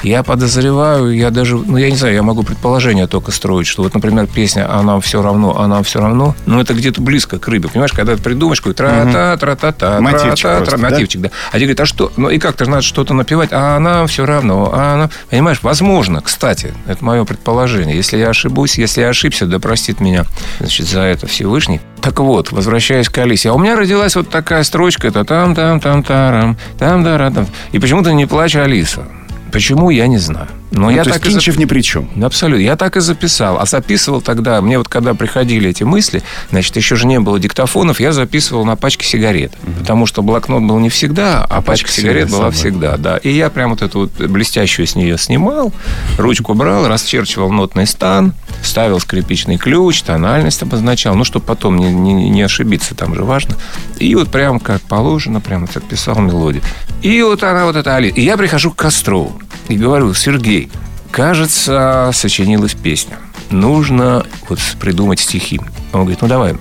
Я 0.04 0.22
подозреваю, 0.22 1.16
я 1.16 1.30
даже, 1.30 1.56
ну, 1.56 1.78
я 1.78 1.90
не 1.90 1.96
знаю, 1.96 2.14
я 2.14 2.24
могу 2.24 2.44
предположение 2.44 3.08
только 3.08 3.32
строить, 3.32 3.68
что 3.68 3.84
вот, 3.84 3.94
например, 3.94 4.28
песня 4.28 4.68
«А 4.70 4.84
нам 4.84 5.00
все 5.00 5.22
равно, 5.22 5.58
а 5.58 5.66
нам 5.66 5.86
все 5.86 6.02
равно», 6.02 6.36
ну, 6.46 6.60
это 6.60 6.74
где-то 6.74 7.02
близко 7.02 7.40
к 7.40 7.48
рыбе, 7.48 7.70
понимаешь, 7.70 7.94
когда 7.94 8.18
ты 8.18 8.22
придумаешь 8.22 8.60
какой 8.60 8.74
тра-та, 8.74 9.38
тра-та-та, 9.38 10.02
Мотивчик 10.02 10.42
тра-та, 10.42 10.58
просто, 10.58 10.76
тра- 10.76 10.82
да? 10.82 10.90
мотивчик, 10.90 11.22
да. 11.22 11.32
А 11.52 11.56
тебе 11.56 11.68
говорят, 11.68 11.80
а 11.80 11.86
что? 11.86 12.12
Ну, 12.18 12.30
и 12.30 12.38
как-то 12.38 12.70
надо 12.70 12.82
что-то 12.82 13.14
напевать, 13.14 13.50
а 13.54 13.80
нам 13.80 14.08
все 14.08 14.26
равно, 14.26 14.70
а 14.74 14.98
нам... 14.98 15.10
Понимаешь, 15.30 15.60
возможно, 15.62 16.20
кстати, 16.22 16.74
это 16.86 17.04
мое 17.04 17.24
предположение. 17.24 17.96
Если 17.96 18.18
я 18.18 18.30
ошибусь, 18.30 18.78
если 18.78 19.00
я 19.00 19.08
ошибся, 19.08 19.46
да 19.46 19.60
простит 19.60 20.02
меня, 20.02 20.26
значит, 20.60 20.86
за 20.86 21.00
это 21.00 21.28
Всевышний. 21.28 21.80
Так 22.04 22.20
вот, 22.20 22.52
возвращаясь 22.52 23.08
к 23.08 23.18
Алисе. 23.18 23.50
А 23.50 23.54
у 23.54 23.58
меня 23.58 23.78
родилась 23.78 24.18
вот 24.18 24.30
такая 24.30 24.64
строчка, 24.64 25.08
это 25.08 25.24
там-там-там-тарам, 25.24 26.58
там-дара-там. 26.78 27.48
И 27.72 27.80
почему-то 27.80 28.12
не 28.12 28.26
плачь, 28.26 28.58
Алиса. 28.58 29.08
Почему, 29.54 29.90
я 29.90 30.08
не 30.08 30.18
знаю. 30.18 30.50
Но 30.74 30.90
ну, 30.90 30.90
я 30.90 31.04
то 31.04 31.12
так 31.12 31.24
есть 31.24 31.36
Кинчев 31.36 31.54
зап... 31.54 31.62
ни 31.62 31.66
при 31.66 31.82
чем. 31.82 32.10
Абсолютно. 32.24 32.64
Я 32.64 32.76
так 32.76 32.98
и 32.98 33.00
записал. 33.00 33.60
А 33.60 33.66
записывал 33.66 34.22
тогда, 34.22 34.60
мне 34.60 34.80
вот 34.80 34.88
когда 34.88 35.14
приходили 35.14 35.70
эти 35.70 35.84
мысли, 35.84 36.24
значит, 36.50 36.76
еще 36.76 36.96
же 36.96 37.06
не 37.06 37.20
было 37.20 37.40
диктофонов, 37.40 38.00
я 38.00 38.12
записывал 38.12 38.66
на 38.66 38.76
пачке 38.76 39.06
сигарет. 39.06 39.54
Угу. 39.62 39.72
Потому 39.80 40.06
что 40.08 40.24
блокнот 40.24 40.64
был 40.64 40.80
не 40.80 40.90
всегда, 40.90 41.44
а, 41.44 41.58
а 41.58 41.62
пачка, 41.62 41.86
пачка 41.86 41.92
сигарет 41.92 42.30
была 42.30 42.52
собой. 42.52 42.54
всегда, 42.54 42.98
да. 42.98 43.18
И 43.18 43.30
я 43.30 43.52
прям 43.52 43.70
вот 43.70 43.84
эту 43.84 44.00
вот 44.00 44.14
блестящую 44.14 44.88
с 44.88 44.96
нее 44.96 45.18
снимал, 45.20 45.72
ручку 46.18 46.56
брал, 46.56 46.88
расчерчивал 46.88 47.52
нотный 47.52 47.86
стан, 47.86 48.34
ставил 48.64 49.00
скрипичный 49.00 49.58
ключ, 49.58 50.02
тональность 50.02 50.64
обозначал, 50.64 51.14
ну, 51.14 51.24
чтобы 51.24 51.46
потом 51.46 51.78
не, 51.78 51.92
не, 51.92 52.30
не 52.32 52.42
ошибиться, 52.42 52.96
там 52.96 53.14
же 53.14 53.24
важно. 53.24 53.56
И 54.00 54.16
вот 54.16 54.30
прям 54.30 54.60
как 54.60 54.82
положено, 54.82 55.40
прям 55.40 55.68
вот 55.68 55.84
писал 55.84 56.20
мелодию. 56.20 56.64
И 57.04 57.22
вот 57.22 57.44
она 57.44 57.66
вот 57.66 57.76
эта 57.76 57.96
Али. 57.96 58.10
И 58.10 58.22
я 58.22 58.38
прихожу 58.38 58.72
к 58.72 58.76
Кострову 58.76 59.40
и 59.68 59.76
говорю, 59.76 60.14
Сергей, 60.14 60.63
кажется, 61.12 62.12
сочинилась 62.14 62.74
песня. 62.74 63.18
Нужно 63.50 64.26
вот 64.50 64.60
придумать 64.80 65.20
стихи. 65.20 65.60
Он 65.92 66.02
говорит, 66.02 66.22
ну 66.22 66.28
давай, 66.28 66.56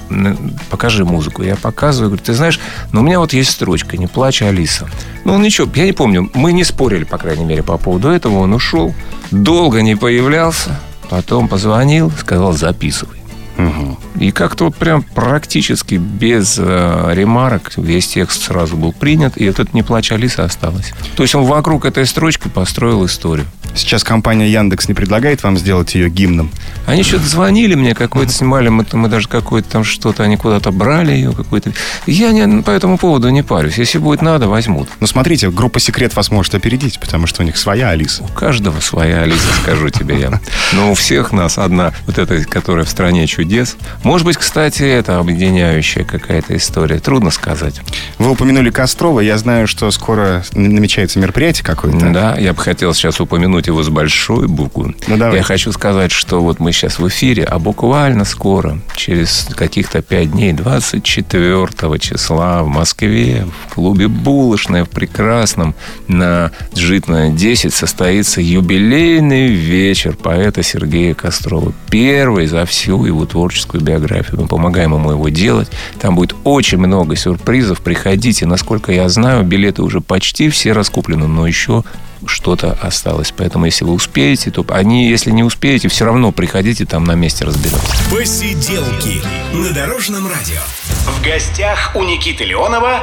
покажи 0.68 1.04
музыку. 1.04 1.42
Я 1.42 1.56
показываю, 1.56 2.10
говорю, 2.10 2.24
ты 2.24 2.34
знаешь, 2.34 2.60
ну 2.92 3.00
у 3.00 3.02
меня 3.02 3.18
вот 3.18 3.32
есть 3.32 3.50
строчка 3.50 3.96
«Не 3.96 4.06
плачь, 4.06 4.42
Алиса». 4.42 4.88
Ну, 5.24 5.38
ничего, 5.38 5.68
я 5.74 5.86
не 5.86 5.92
помню, 5.92 6.30
мы 6.34 6.52
не 6.52 6.64
спорили, 6.64 7.04
по 7.04 7.16
крайней 7.16 7.44
мере, 7.44 7.62
по 7.62 7.78
поводу 7.78 8.08
этого. 8.08 8.40
Он 8.40 8.52
ушел, 8.52 8.94
долго 9.30 9.80
не 9.80 9.94
появлялся, 9.94 10.78
потом 11.08 11.48
позвонил, 11.48 12.10
сказал, 12.10 12.52
записывай. 12.52 13.18
Угу. 13.56 13.98
И 14.22 14.30
как-то 14.30 14.66
вот 14.66 14.76
прям 14.76 15.02
практически 15.02 15.96
без 15.96 16.56
э, 16.56 17.10
ремарок 17.12 17.72
весь 17.76 18.06
текст 18.06 18.44
сразу 18.44 18.76
был 18.76 18.92
принят, 18.92 19.36
и 19.36 19.44
этот 19.44 19.74
«Не 19.74 19.82
плачь, 19.82 20.12
Алиса» 20.12 20.44
осталось. 20.44 20.92
То 21.16 21.24
есть 21.24 21.34
он 21.34 21.44
вокруг 21.44 21.84
этой 21.84 22.06
строчки 22.06 22.46
построил 22.46 23.04
историю. 23.04 23.48
Сейчас 23.74 24.04
компания 24.04 24.48
Яндекс 24.50 24.86
не 24.86 24.94
предлагает 24.94 25.42
вам 25.42 25.56
сделать 25.56 25.94
ее 25.94 26.10
гимном? 26.10 26.50
Они 26.86 27.02
что-то 27.02 27.26
звонили 27.26 27.74
мне, 27.74 27.94
какой-то 27.94 28.30
снимали, 28.30 28.68
мы, 28.68 28.86
мы 28.92 29.08
даже 29.08 29.28
какое-то 29.28 29.68
там 29.68 29.82
что-то, 29.84 30.22
они 30.22 30.36
куда-то 30.36 30.70
брали 30.70 31.12
ее, 31.12 31.32
какой-то. 31.32 31.72
Я 32.06 32.32
не, 32.32 32.62
по 32.62 32.70
этому 32.70 32.98
поводу 32.98 33.30
не 33.30 33.42
парюсь. 33.42 33.78
Если 33.78 33.98
будет 33.98 34.20
надо, 34.20 34.46
возьмут. 34.46 34.88
Ну, 35.00 35.06
смотрите, 35.06 35.50
группа 35.50 35.80
«Секрет» 35.80 36.14
вас 36.14 36.30
может 36.30 36.54
опередить, 36.54 37.00
потому 37.00 37.26
что 37.26 37.42
у 37.42 37.44
них 37.44 37.56
своя 37.56 37.88
Алиса. 37.88 38.24
У 38.24 38.28
каждого 38.28 38.80
своя 38.80 39.22
Алиса, 39.22 39.52
скажу 39.62 39.88
тебе 39.88 40.20
я. 40.20 40.40
Но 40.72 40.92
у 40.92 40.94
всех 40.94 41.32
нас 41.32 41.56
одна, 41.56 41.92
вот 42.06 42.18
эта, 42.18 42.44
которая 42.44 42.84
в 42.84 42.90
«Стране 42.90 43.26
чудес». 43.26 43.76
Может 44.12 44.26
быть, 44.26 44.36
кстати, 44.36 44.82
это 44.82 45.18
объединяющая 45.20 46.04
какая-то 46.04 46.54
история. 46.54 46.98
Трудно 46.98 47.30
сказать. 47.30 47.80
Вы 48.18 48.32
упомянули 48.32 48.68
Кострова. 48.68 49.20
Я 49.20 49.38
знаю, 49.38 49.66
что 49.66 49.90
скоро 49.90 50.44
намечается 50.52 51.18
мероприятие 51.18 51.64
какое-то. 51.64 52.10
Да, 52.10 52.36
я 52.36 52.52
бы 52.52 52.60
хотел 52.60 52.92
сейчас 52.92 53.22
упомянуть 53.22 53.68
его 53.68 53.82
с 53.82 53.88
большой 53.88 54.48
буквы. 54.48 54.94
Ну, 55.06 55.16
давай. 55.16 55.38
Я 55.38 55.42
хочу 55.42 55.72
сказать, 55.72 56.12
что 56.12 56.42
вот 56.42 56.60
мы 56.60 56.72
сейчас 56.72 56.98
в 56.98 57.08
эфире, 57.08 57.44
а 57.44 57.58
буквально 57.58 58.26
скоро, 58.26 58.80
через 58.94 59.48
каких-то 59.56 60.02
пять 60.02 60.32
дней, 60.32 60.52
24 60.52 61.98
числа 61.98 62.64
в 62.64 62.68
Москве, 62.68 63.46
в 63.66 63.74
клубе 63.76 64.08
«Булочная» 64.08 64.84
в 64.84 64.90
Прекрасном, 64.90 65.74
на 66.06 66.52
Житная 66.74 67.30
10 67.30 67.72
состоится 67.72 68.42
юбилейный 68.42 69.46
вечер 69.46 70.14
поэта 70.16 70.62
Сергея 70.62 71.14
Кострова. 71.14 71.72
Первый 71.88 72.46
за 72.46 72.66
всю 72.66 73.02
его 73.06 73.24
творческую 73.24 73.80
биографию. 73.80 73.91
Мы 73.98 74.46
помогаем 74.46 74.94
ему 74.94 75.10
его 75.10 75.28
делать. 75.28 75.70
Там 76.00 76.14
будет 76.14 76.34
очень 76.44 76.78
много 76.78 77.16
сюрпризов. 77.16 77.80
Приходите. 77.80 78.46
Насколько 78.46 78.92
я 78.92 79.08
знаю, 79.08 79.44
билеты 79.44 79.82
уже 79.82 80.00
почти 80.00 80.48
все 80.48 80.72
раскуплены, 80.72 81.26
но 81.26 81.46
еще 81.46 81.84
что-то 82.26 82.78
осталось. 82.80 83.32
Поэтому, 83.36 83.66
если 83.66 83.84
вы 83.84 83.92
успеете, 83.92 84.50
то 84.50 84.64
они, 84.68 85.08
если 85.08 85.30
не 85.30 85.42
успеете, 85.42 85.88
все 85.88 86.04
равно 86.04 86.32
приходите, 86.32 86.84
там 86.84 87.04
на 87.04 87.14
месте 87.14 87.44
разберемся. 87.44 87.86
Посиделки 88.10 89.20
на 89.52 89.72
Дорожном 89.72 90.26
радио. 90.28 90.60
В 91.06 91.24
гостях 91.24 91.92
у 91.94 92.02
Никиты 92.04 92.44
Леонова 92.44 93.00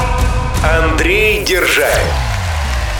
Андрей 0.63 1.43
Держаев. 1.46 2.38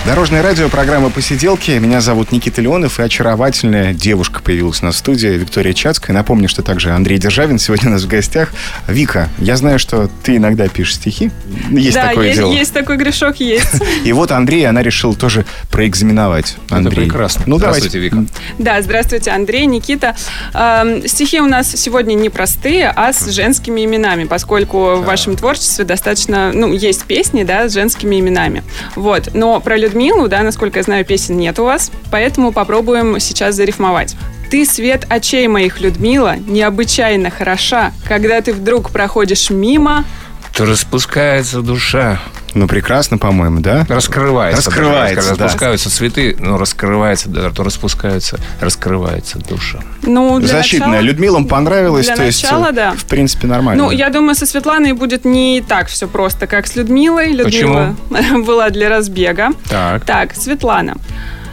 Дорожное 0.06 0.42
радио, 0.42 0.70
программа 0.70 1.10
«Посиделки». 1.10 1.72
Меня 1.72 2.00
зовут 2.00 2.32
Никита 2.32 2.62
Леонов, 2.62 3.00
и 3.00 3.04
очаровательная 3.04 3.94
девушка 3.94 4.42
появилась 4.42 4.82
на 4.82 4.92
студии, 4.94 5.28
Виктория 5.28 5.74
Чацкая. 5.74 6.16
Напомню, 6.16 6.48
что 6.48 6.64
также 6.64 6.92
Андрей 6.92 7.20
Державин 7.20 7.60
сегодня 7.60 7.90
у 7.90 7.92
нас 7.92 8.04
в 8.04 8.08
гостях. 8.08 8.50
Вика, 8.88 9.28
я 9.38 9.58
знаю, 9.58 9.78
что 9.78 10.10
ты 10.24 10.38
иногда 10.38 10.68
пишешь 10.70 10.96
стихи. 10.96 11.32
Есть 11.70 11.96
да, 11.96 12.08
такое 12.08 12.28
есть, 12.28 12.40
дело. 12.40 12.52
есть 12.52 12.74
такой 12.74 12.96
грешок, 12.96 13.40
есть. 13.42 13.68
И 14.06 14.14
вот 14.14 14.32
Андрей, 14.32 14.66
она 14.68 14.82
решила 14.82 15.14
тоже 15.14 15.46
проэкзаменовать. 15.70 16.56
Андрей. 16.70 16.94
Это 16.94 17.02
прекрасно. 17.02 17.44
Ну, 17.46 17.58
здравствуйте, 17.58 18.00
Вика. 18.00 18.26
Да, 18.58 18.82
здравствуйте, 18.82 19.32
Андрей, 19.32 19.66
Никита. 19.66 20.16
Эм, 20.54 21.08
стихи 21.08 21.42
у 21.42 21.46
нас 21.46 21.70
сегодня 21.70 22.14
не 22.16 22.30
простые, 22.30 22.90
а 22.96 23.12
с 23.12 23.30
женскими 23.30 23.84
именами, 23.86 24.24
поскольку 24.24 24.96
в 24.96 25.04
вашем 25.04 25.36
творчестве 25.36 25.84
достаточно, 25.84 26.52
ну, 26.54 26.74
есть 26.74 27.04
песни, 27.04 27.44
да, 27.44 27.68
с 27.68 27.74
женскими 27.74 28.20
именами. 28.20 28.64
Вот. 28.96 29.34
Но 29.34 29.60
про 29.60 29.78
Людмилу, 29.90 30.28
да, 30.28 30.44
насколько 30.44 30.78
я 30.78 30.84
знаю, 30.84 31.04
песен 31.04 31.38
нет 31.38 31.58
у 31.58 31.64
вас, 31.64 31.92
поэтому 32.12 32.52
попробуем 32.52 33.20
сейчас 33.20 33.56
зарифмовать. 33.56 34.16
Ты 34.52 34.64
свет 34.64 35.06
очей 35.10 35.48
моих, 35.48 35.82
Людмила, 35.82 36.36
необычайно 36.38 37.32
хороша, 37.32 37.92
когда 38.08 38.40
ты 38.42 38.54
вдруг 38.54 38.92
проходишь 38.92 39.50
мимо, 39.50 40.06
то 40.54 40.66
распускается 40.66 41.62
душа. 41.62 42.20
Ну, 42.54 42.68
прекрасно, 42.68 43.18
по-моему, 43.18 43.60
да? 43.60 43.86
Раскрывается. 43.88 44.70
Раскрывается, 44.70 45.36
да. 45.36 45.46
Распускаются 45.46 45.90
цветы, 45.90 46.36
но 46.40 46.58
раскрывается, 46.58 47.30
да, 47.30 47.50
то 47.50 47.64
распускаются, 47.64 48.40
раскрывается 48.60 49.40
душа. 49.40 49.80
Ну, 50.04 50.40
для 50.40 50.48
Защитная. 50.48 50.88
Начала, 50.88 51.02
Людмилам 51.04 51.46
понравилось, 51.46 52.06
для 52.08 52.16
то 52.16 52.24
начала, 52.24 52.66
есть, 52.66 52.76
да. 52.76 52.94
в 52.94 53.06
принципе, 53.06 53.48
нормально. 53.48 53.84
Ну, 53.84 53.92
я 53.92 54.10
думаю, 54.10 54.36
со 54.36 54.46
Светланой 54.46 54.94
будет 54.94 55.26
не 55.26 55.64
так 55.68 55.88
все 55.88 56.08
просто, 56.08 56.48
как 56.48 56.68
с 56.68 56.76
Людмилой. 56.76 57.32
Людмила 57.34 57.96
Почему? 58.10 58.44
была 58.46 58.70
для 58.70 58.90
разбега. 58.90 59.50
Так. 59.70 60.06
Так, 60.06 60.36
Светлана. 60.36 60.96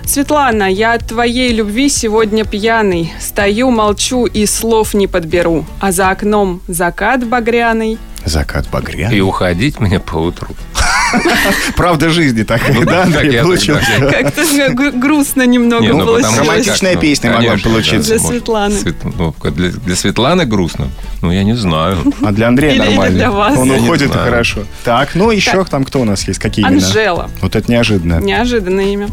Светлана, 0.06 0.70
я 0.70 0.92
от 0.92 1.08
твоей 1.08 1.52
любви 1.52 1.88
сегодня 1.88 2.44
пьяный. 2.44 3.12
Стою, 3.18 3.70
молчу 3.70 4.26
и 4.26 4.46
слов 4.46 4.94
не 4.94 5.08
подберу. 5.08 5.64
А 5.80 5.90
за 5.90 6.10
окном 6.10 6.60
закат 6.68 7.26
багряный. 7.26 7.98
Закат 8.24 8.68
багряный? 8.70 9.16
И 9.16 9.20
уходить 9.20 9.80
мне 9.80 9.98
по 9.98 10.16
утру. 10.16 10.54
Правда 11.76 12.10
жизни 12.10 12.42
такая, 12.42 12.74
ну, 12.74 12.84
да? 12.84 13.06
Как-то 13.06 14.42
грустно 14.92 15.46
немного 15.46 15.82
Не, 15.82 15.92
ну, 15.92 16.04
получилось. 16.04 16.38
Романтичная 16.38 16.96
песня 16.96 17.32
могла 17.32 17.56
получиться. 17.56 18.18
Для 18.18 18.18
Светланы. 18.18 18.76
Ну, 19.18 19.34
для 19.84 19.96
Светланы 19.96 20.44
грустно? 20.44 20.88
Ну, 21.22 21.30
я 21.30 21.44
не 21.44 21.54
знаю. 21.54 21.98
А 22.22 22.32
для 22.32 22.48
Андрея 22.48 22.78
нормально. 22.78 23.30
Он 23.58 23.70
уходит, 23.70 24.14
и 24.14 24.18
хорошо. 24.18 24.64
Так, 24.84 25.14
ну 25.14 25.30
еще 25.30 25.64
там 25.64 25.84
кто 25.84 26.00
у 26.00 26.04
нас 26.04 26.26
есть? 26.28 26.38
Какие 26.38 26.64
имена? 26.64 26.86
Анжела. 26.86 27.30
Вот 27.40 27.56
это 27.56 27.70
неожиданно. 27.70 28.20
Неожиданное 28.20 28.86
имя. 28.86 29.08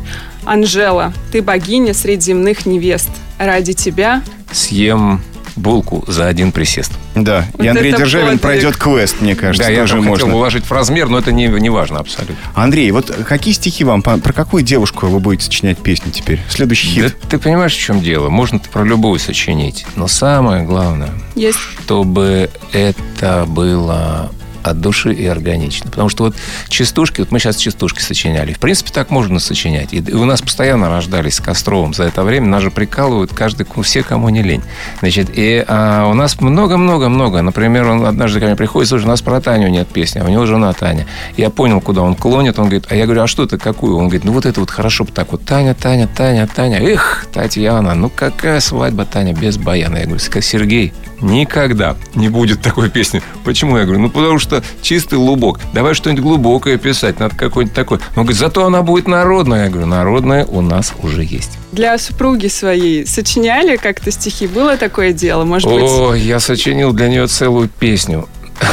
Анжела, 0.46 1.14
ты 1.32 1.42
богиня 1.42 1.94
среди 1.94 2.22
земных 2.26 2.66
невест. 2.66 3.10
Ради 3.38 3.74
тебя... 3.74 4.22
Съем 4.52 5.22
булку 5.56 6.04
за 6.08 6.28
один 6.28 6.52
присест. 6.52 6.92
Да, 7.16 7.46
вот 7.54 7.64
и 7.64 7.68
Андрей 7.68 7.94
Державин 7.94 8.26
подвиг. 8.40 8.42
пройдет 8.42 8.78
квест, 8.78 9.22
мне 9.22 9.36
кажется, 9.36 9.70
да, 9.70 9.76
тоже 9.76 9.96
я 9.96 10.02
можно. 10.02 10.26
хотел 10.26 10.36
уложить 10.38 10.66
в 10.66 10.72
размер, 10.72 11.10
но 11.10 11.20
это 11.20 11.32
не, 11.32 11.48
не 11.48 11.70
важно 11.70 12.00
абсолютно. 12.00 12.36
Андрей, 12.56 12.92
вот 12.92 13.12
какие 13.28 13.54
стихи 13.54 13.84
вам, 13.84 14.02
про 14.02 14.34
какую 14.34 14.64
девушку 14.64 15.08
вы 15.08 15.20
будете 15.20 15.46
сочинять 15.46 15.78
песню 15.78 16.12
теперь? 16.12 16.40
Следующий 16.50 16.88
хит. 16.88 17.04
Да, 17.22 17.28
ты 17.30 17.38
понимаешь, 17.38 17.76
в 17.76 17.80
чем 17.80 18.02
дело? 18.02 18.30
Можно 18.30 18.60
про 18.60 18.84
любую 18.84 19.20
сочинить, 19.20 19.86
но 19.96 20.08
самое 20.08 20.64
главное, 20.64 21.12
Есть. 21.36 21.60
чтобы 21.60 22.50
это 22.72 23.46
было 23.48 24.32
от 24.64 24.82
души 24.82 25.14
и 25.14 25.26
органично. 25.26 25.90
Потому 25.90 26.10
что 26.10 26.26
вот 26.26 26.36
частушки, 26.70 27.22
вот 27.22 27.32
мы 27.32 27.40
сейчас 27.40 27.58
частушки 27.58 28.02
сочиняли. 28.02 28.54
В 28.54 28.60
принципе, 28.60 28.92
так 28.92 29.10
можно 29.10 29.40
сочинять. 29.40 29.94
И 29.94 30.02
у 30.14 30.26
нас 30.26 30.42
постоянно 30.42 30.90
рождались 30.90 31.36
с 31.36 31.40
Костровым 31.40 31.94
за 31.94 32.04
это 32.04 32.24
время. 32.24 32.48
Нас 32.48 32.64
же 32.64 32.72
прикалывают 32.72 33.34
каждый, 33.34 33.66
все, 33.84 34.04
кому 34.04 34.30
не 34.30 34.42
лень. 34.42 34.64
Значит, 35.00 35.30
и 35.34 35.64
а, 35.68 36.08
у 36.08 36.14
нас 36.14 36.40
много-много-много. 36.40 37.42
Например, 37.42 37.88
он 37.88 38.06
однажды 38.06 38.40
ко 38.40 38.46
мне 38.46 38.56
приходит, 38.56 38.90
слушай, 38.90 39.06
у 39.06 39.08
нас 39.08 39.22
про 39.22 39.42
Таню 39.42 39.68
нет 39.70 39.88
песни, 39.88 40.20
а 40.20 40.26
у 40.26 40.30
него 40.30 40.46
жена 40.46 40.74
Таня. 40.74 41.06
Я 41.38 41.50
понял, 41.50 41.82
куда 41.82 42.02
он 42.02 42.16
клонит. 42.16 42.60
Он 42.60 42.66
говорит, 42.66 42.86
а 42.90 42.96
я 42.96 43.06
говорю, 43.06 43.24
а 43.24 43.28
что 43.28 43.46
ты, 43.46 43.58
какую? 43.58 43.98
Он 43.98 44.06
говорит, 44.06 44.24
ну 44.24 44.32
вот 44.32 44.46
это 44.46 44.60
вот 44.60 44.72
хорошо 44.72 45.04
бы 45.04 45.12
так 45.12 45.32
вот. 45.32 45.44
Таня, 45.46 45.74
Таня, 45.74 46.08
Таня, 46.08 46.48
Таня. 46.48 46.80
Эх, 46.80 47.28
Татьяна, 47.34 47.94
ну 47.96 48.10
какая 48.10 48.60
свадьба, 48.60 49.06
Таня, 49.06 49.34
без 49.34 49.58
баяна. 49.58 49.98
Я 49.98 50.06
говорю, 50.06 50.20
Сергей, 50.20 50.94
никогда 51.24 51.96
не 52.16 52.30
будет 52.30 52.62
такой 52.62 52.90
песни. 52.90 53.22
Почему? 53.44 53.78
Я 53.78 53.86
говорю, 53.86 54.02
ну 54.02 54.10
потому 54.10 54.40
что 54.40 54.64
чистый 54.82 55.16
лубок. 55.16 55.60
Давай 55.74 55.94
что-нибудь 55.94 56.24
глубокое 56.24 56.78
писать, 56.78 57.20
надо 57.20 57.36
какой-нибудь 57.36 57.76
такой. 57.76 57.98
Он 58.16 58.24
говорит, 58.24 58.38
зато 58.38 58.66
она 58.66 58.82
будет 58.84 59.08
народная. 59.08 59.66
Я 59.66 59.70
говорю, 59.70 59.88
народная 59.88 60.46
у 60.46 60.62
нас 60.62 60.94
уже 61.02 61.24
есть. 61.24 61.58
Для 61.72 61.98
супруги 61.98 62.48
своей 62.48 63.08
сочиняли 63.08 63.78
как-то 63.78 64.12
стихи? 64.12 64.48
Было 64.48 64.78
такое 64.78 65.14
дело, 65.14 65.44
может 65.44 65.68
О, 65.68 65.74
быть? 65.74 65.84
О, 65.84 66.14
я 66.14 66.40
сочинил 66.40 66.94
для 66.94 67.08
нее 67.08 67.28
целую 67.28 67.68
песню. 67.70 68.28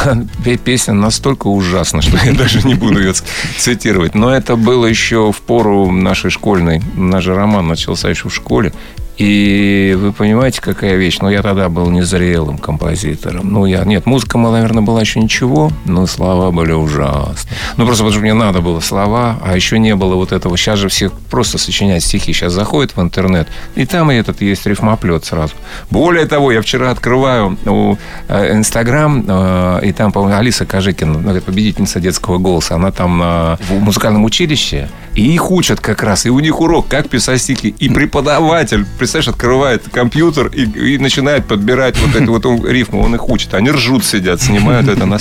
песня 0.64 0.94
настолько 0.94 1.46
ужасна, 1.46 2.02
что 2.02 2.18
я 2.24 2.32
даже 2.36 2.66
не 2.66 2.74
буду 2.74 3.00
ее 3.00 3.14
цитировать. 3.56 4.14
Но 4.14 4.34
это 4.34 4.56
было 4.56 4.86
еще 4.86 5.32
в 5.32 5.40
пору 5.40 5.90
нашей 5.90 6.30
школьной. 6.30 6.82
Наш 6.94 7.26
роман 7.26 7.66
начался 7.68 8.08
еще 8.08 8.28
в 8.28 8.34
школе. 8.34 8.72
И 9.20 9.94
вы 10.00 10.14
понимаете, 10.14 10.62
какая 10.62 10.96
вещь? 10.96 11.18
Ну, 11.20 11.28
я 11.28 11.42
тогда 11.42 11.68
был 11.68 11.90
незрелым 11.90 12.56
композитором. 12.56 13.52
Ну, 13.52 13.66
я... 13.66 13.84
Нет, 13.84 14.06
музыка, 14.06 14.38
наверное, 14.38 14.82
была 14.82 15.02
еще 15.02 15.20
ничего, 15.20 15.70
но 15.84 16.06
слова 16.06 16.50
были 16.50 16.72
ужасные. 16.72 17.54
Ну, 17.76 17.84
просто 17.84 18.02
потому 18.02 18.12
что 18.12 18.20
мне 18.22 18.32
надо 18.32 18.62
было 18.62 18.80
слова, 18.80 19.38
а 19.44 19.54
еще 19.54 19.78
не 19.78 19.94
было 19.94 20.14
вот 20.14 20.32
этого. 20.32 20.56
Сейчас 20.56 20.78
же 20.78 20.88
все 20.88 21.10
просто 21.30 21.58
сочиняют 21.58 22.02
стихи. 22.02 22.32
Сейчас 22.32 22.54
заходят 22.54 22.96
в 22.96 23.02
интернет, 23.02 23.46
и 23.74 23.84
там 23.84 24.10
и 24.10 24.14
этот 24.14 24.40
есть 24.40 24.64
рифмоплет 24.64 25.22
сразу. 25.26 25.52
Более 25.90 26.24
того, 26.24 26.50
я 26.50 26.62
вчера 26.62 26.90
открываю 26.90 27.58
э, 27.66 28.54
Инстаграм, 28.54 29.22
э, 29.28 29.80
и 29.82 29.92
там, 29.92 30.12
по-моему, 30.12 30.38
Алиса 30.38 30.64
Кожикина, 30.64 31.18
ну, 31.18 31.40
победительница 31.42 32.00
детского 32.00 32.38
голоса, 32.38 32.76
она 32.76 32.90
там 32.90 33.18
в 33.20 33.80
музыкальном 33.80 34.24
училище, 34.24 34.88
и 35.14 35.34
их 35.34 35.50
учат 35.50 35.80
как 35.80 36.02
раз, 36.02 36.24
и 36.24 36.30
у 36.30 36.38
них 36.38 36.60
урок, 36.60 36.88
как 36.88 37.08
писать 37.08 37.42
стихи. 37.42 37.74
И 37.78 37.88
преподаватель, 37.88 38.86
представляешь, 39.10 39.28
открывает 39.28 39.88
компьютер 39.88 40.46
и, 40.46 40.94
и 40.94 40.98
начинает 40.98 41.44
подбирать 41.44 41.98
вот 41.98 42.14
эту 42.14 42.32
вот 42.32 42.64
рифму, 42.64 43.02
он 43.02 43.16
их 43.16 43.28
учит. 43.28 43.54
Они 43.54 43.70
ржут, 43.70 44.04
сидят, 44.04 44.40
снимают 44.40 44.88
это 44.88 45.04
на. 45.04 45.18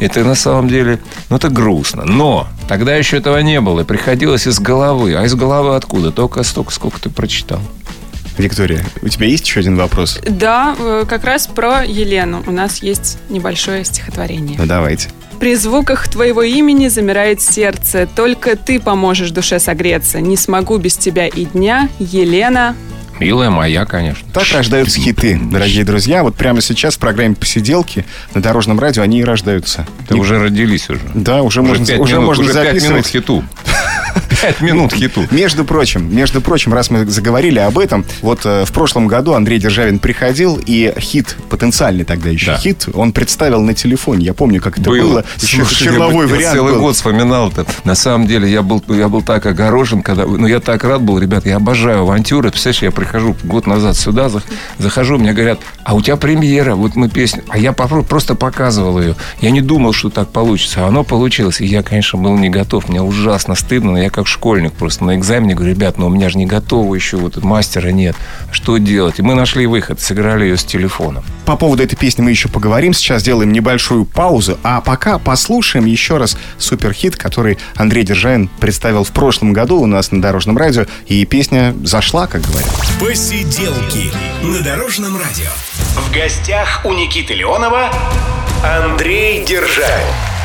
Это 0.00 0.24
на 0.24 0.34
самом 0.34 0.68
деле, 0.68 0.98
ну, 1.30 1.36
это 1.36 1.48
грустно. 1.48 2.04
Но 2.04 2.48
тогда 2.68 2.96
еще 2.96 3.16
этого 3.16 3.38
не 3.38 3.60
было. 3.60 3.84
Приходилось 3.84 4.48
из 4.48 4.58
головы. 4.58 5.14
А 5.14 5.24
из 5.24 5.34
головы 5.36 5.76
откуда? 5.76 6.10
Только 6.10 6.42
столько, 6.42 6.72
сколько 6.72 7.00
ты 7.00 7.10
прочитал. 7.10 7.60
Виктория, 8.36 8.84
у 9.02 9.08
тебя 9.08 9.26
есть 9.26 9.46
еще 9.46 9.60
один 9.60 9.76
вопрос? 9.76 10.20
Да, 10.28 10.74
э, 10.78 11.04
как 11.08 11.24
раз 11.24 11.46
про 11.46 11.84
Елену. 11.84 12.42
У 12.46 12.50
нас 12.50 12.82
есть 12.82 13.18
небольшое 13.30 13.84
стихотворение. 13.84 14.58
Ну, 14.58 14.66
давайте. 14.66 15.08
При 15.38 15.54
звуках 15.54 16.08
твоего 16.08 16.42
имени 16.42 16.88
замирает 16.88 17.40
сердце. 17.40 18.08
Только 18.16 18.56
ты 18.56 18.80
поможешь 18.80 19.30
душе 19.30 19.60
согреться. 19.60 20.20
Не 20.20 20.36
смогу 20.36 20.78
без 20.78 20.96
тебя 20.96 21.28
и 21.28 21.44
дня. 21.44 21.88
Елена, 22.00 22.74
Милая 23.20 23.50
моя, 23.50 23.84
конечно. 23.84 24.26
Так 24.32 24.44
рождаются 24.52 25.00
хиты, 25.00 25.38
дорогие 25.40 25.84
друзья. 25.84 26.22
Вот 26.22 26.36
прямо 26.36 26.60
сейчас 26.60 26.96
в 26.96 26.98
программе 26.98 27.34
«Посиделки» 27.34 28.04
на 28.34 28.42
Дорожном 28.42 28.78
радио 28.78 29.02
они 29.02 29.20
и 29.20 29.24
рождаются. 29.24 29.86
Да 30.08 30.16
и... 30.16 30.18
уже 30.18 30.38
родились 30.38 30.88
уже. 30.88 31.00
Да, 31.14 31.42
уже, 31.42 31.60
уже 31.60 31.68
можно, 31.80 32.00
уже 32.00 32.14
минут, 32.14 32.26
можно 32.26 32.44
уже 32.44 32.52
записывать. 32.52 32.82
5 32.82 32.90
минут 32.90 33.06
хиту. 33.06 33.44
Пять 34.40 34.60
минут 34.60 34.92
хиту. 34.92 35.26
Между 35.30 35.64
прочим, 35.64 36.14
между 36.14 36.40
прочим, 36.40 36.72
раз 36.72 36.90
мы 36.90 37.06
заговорили 37.06 37.58
об 37.58 37.78
этом, 37.78 38.04
вот 38.22 38.40
э, 38.44 38.64
в 38.64 38.72
прошлом 38.72 39.06
году 39.06 39.32
Андрей 39.34 39.58
Державин 39.58 39.98
приходил, 39.98 40.60
и 40.64 40.94
хит, 40.98 41.36
потенциальный 41.48 42.04
тогда 42.04 42.30
еще 42.30 42.52
да. 42.52 42.58
хит, 42.58 42.86
он 42.94 43.12
представил 43.12 43.60
на 43.62 43.74
телефоне. 43.74 44.26
Я 44.26 44.34
помню, 44.34 44.60
как 44.60 44.78
это 44.78 44.90
было. 44.90 45.00
было. 45.00 45.24
Слушай, 45.36 45.84
черновой 45.84 46.26
я, 46.26 46.34
вариант 46.34 46.40
Я 46.40 46.52
целый 46.52 46.74
был. 46.74 46.80
год 46.80 46.96
вспоминал 46.96 47.50
это. 47.50 47.66
На 47.84 47.94
самом 47.94 48.26
деле, 48.26 48.50
я 48.50 48.62
был, 48.62 48.82
я 48.88 49.08
был 49.08 49.22
так 49.22 49.46
огорожен, 49.46 50.02
когда... 50.02 50.26
Ну, 50.26 50.46
я 50.46 50.60
так 50.60 50.84
рад 50.84 51.02
был, 51.02 51.18
ребят, 51.18 51.46
я 51.46 51.56
обожаю 51.56 52.00
авантюры. 52.00 52.50
Представляешь, 52.50 52.82
я 52.82 52.90
прихожу 52.90 53.36
год 53.44 53.66
назад 53.66 53.96
сюда, 53.96 54.30
захожу, 54.78 55.18
мне 55.18 55.32
говорят, 55.32 55.60
а 55.84 55.94
у 55.94 56.00
тебя 56.02 56.16
премьера, 56.16 56.74
вот 56.74 56.96
мы 56.96 57.08
песню. 57.08 57.42
А 57.48 57.58
я 57.58 57.72
просто 57.72 58.34
показывал 58.34 59.00
ее. 59.00 59.16
Я 59.40 59.50
не 59.50 59.60
думал, 59.60 59.92
что 59.92 60.10
так 60.10 60.28
получится. 60.28 60.84
А 60.84 60.88
оно 60.88 61.04
получилось. 61.04 61.60
И 61.60 61.66
я, 61.66 61.82
конечно, 61.82 62.18
был 62.18 62.36
не 62.36 62.50
готов. 62.50 62.88
Мне 62.88 63.02
ужасно 63.02 63.54
стыдно, 63.54 63.92
но 63.92 63.98
я 63.98 64.07
как 64.10 64.26
школьник 64.26 64.72
просто 64.72 65.04
на 65.04 65.16
экзамене 65.16 65.54
говорю, 65.54 65.74
ребят, 65.74 65.98
ну 65.98 66.06
у 66.06 66.10
меня 66.10 66.28
же 66.28 66.38
не 66.38 66.46
готово 66.46 66.94
еще, 66.94 67.16
вот 67.16 67.36
мастера 67.42 67.88
нет. 67.88 68.16
Что 68.50 68.78
делать? 68.78 69.18
И 69.18 69.22
мы 69.22 69.34
нашли 69.34 69.66
выход, 69.66 70.00
сыграли 70.00 70.44
ее 70.44 70.56
с 70.56 70.64
телефоном. 70.64 71.24
По 71.44 71.56
поводу 71.56 71.82
этой 71.82 71.96
песни 71.96 72.22
мы 72.22 72.30
еще 72.30 72.48
поговорим. 72.48 72.92
Сейчас 72.92 73.22
сделаем 73.22 73.52
небольшую 73.52 74.04
паузу. 74.04 74.58
А 74.62 74.80
пока 74.80 75.18
послушаем 75.18 75.86
еще 75.86 76.18
раз 76.18 76.36
суперхит, 76.58 77.16
который 77.16 77.58
Андрей 77.74 78.04
Державин 78.04 78.48
представил 78.60 79.04
в 79.04 79.12
прошлом 79.12 79.52
году 79.52 79.80
у 79.80 79.86
нас 79.86 80.12
на 80.12 80.20
Дорожном 80.20 80.58
радио. 80.58 80.86
И 81.06 81.24
песня 81.24 81.74
зашла, 81.84 82.26
как 82.26 82.42
говорят. 82.42 82.70
Посиделки 83.00 84.10
на 84.42 84.62
Дорожном 84.62 85.16
радио. 85.16 85.50
В 85.96 86.12
гостях 86.12 86.82
у 86.84 86.92
Никиты 86.92 87.34
Леонова 87.34 87.90
Андрей 88.62 89.44
Державин. 89.44 90.37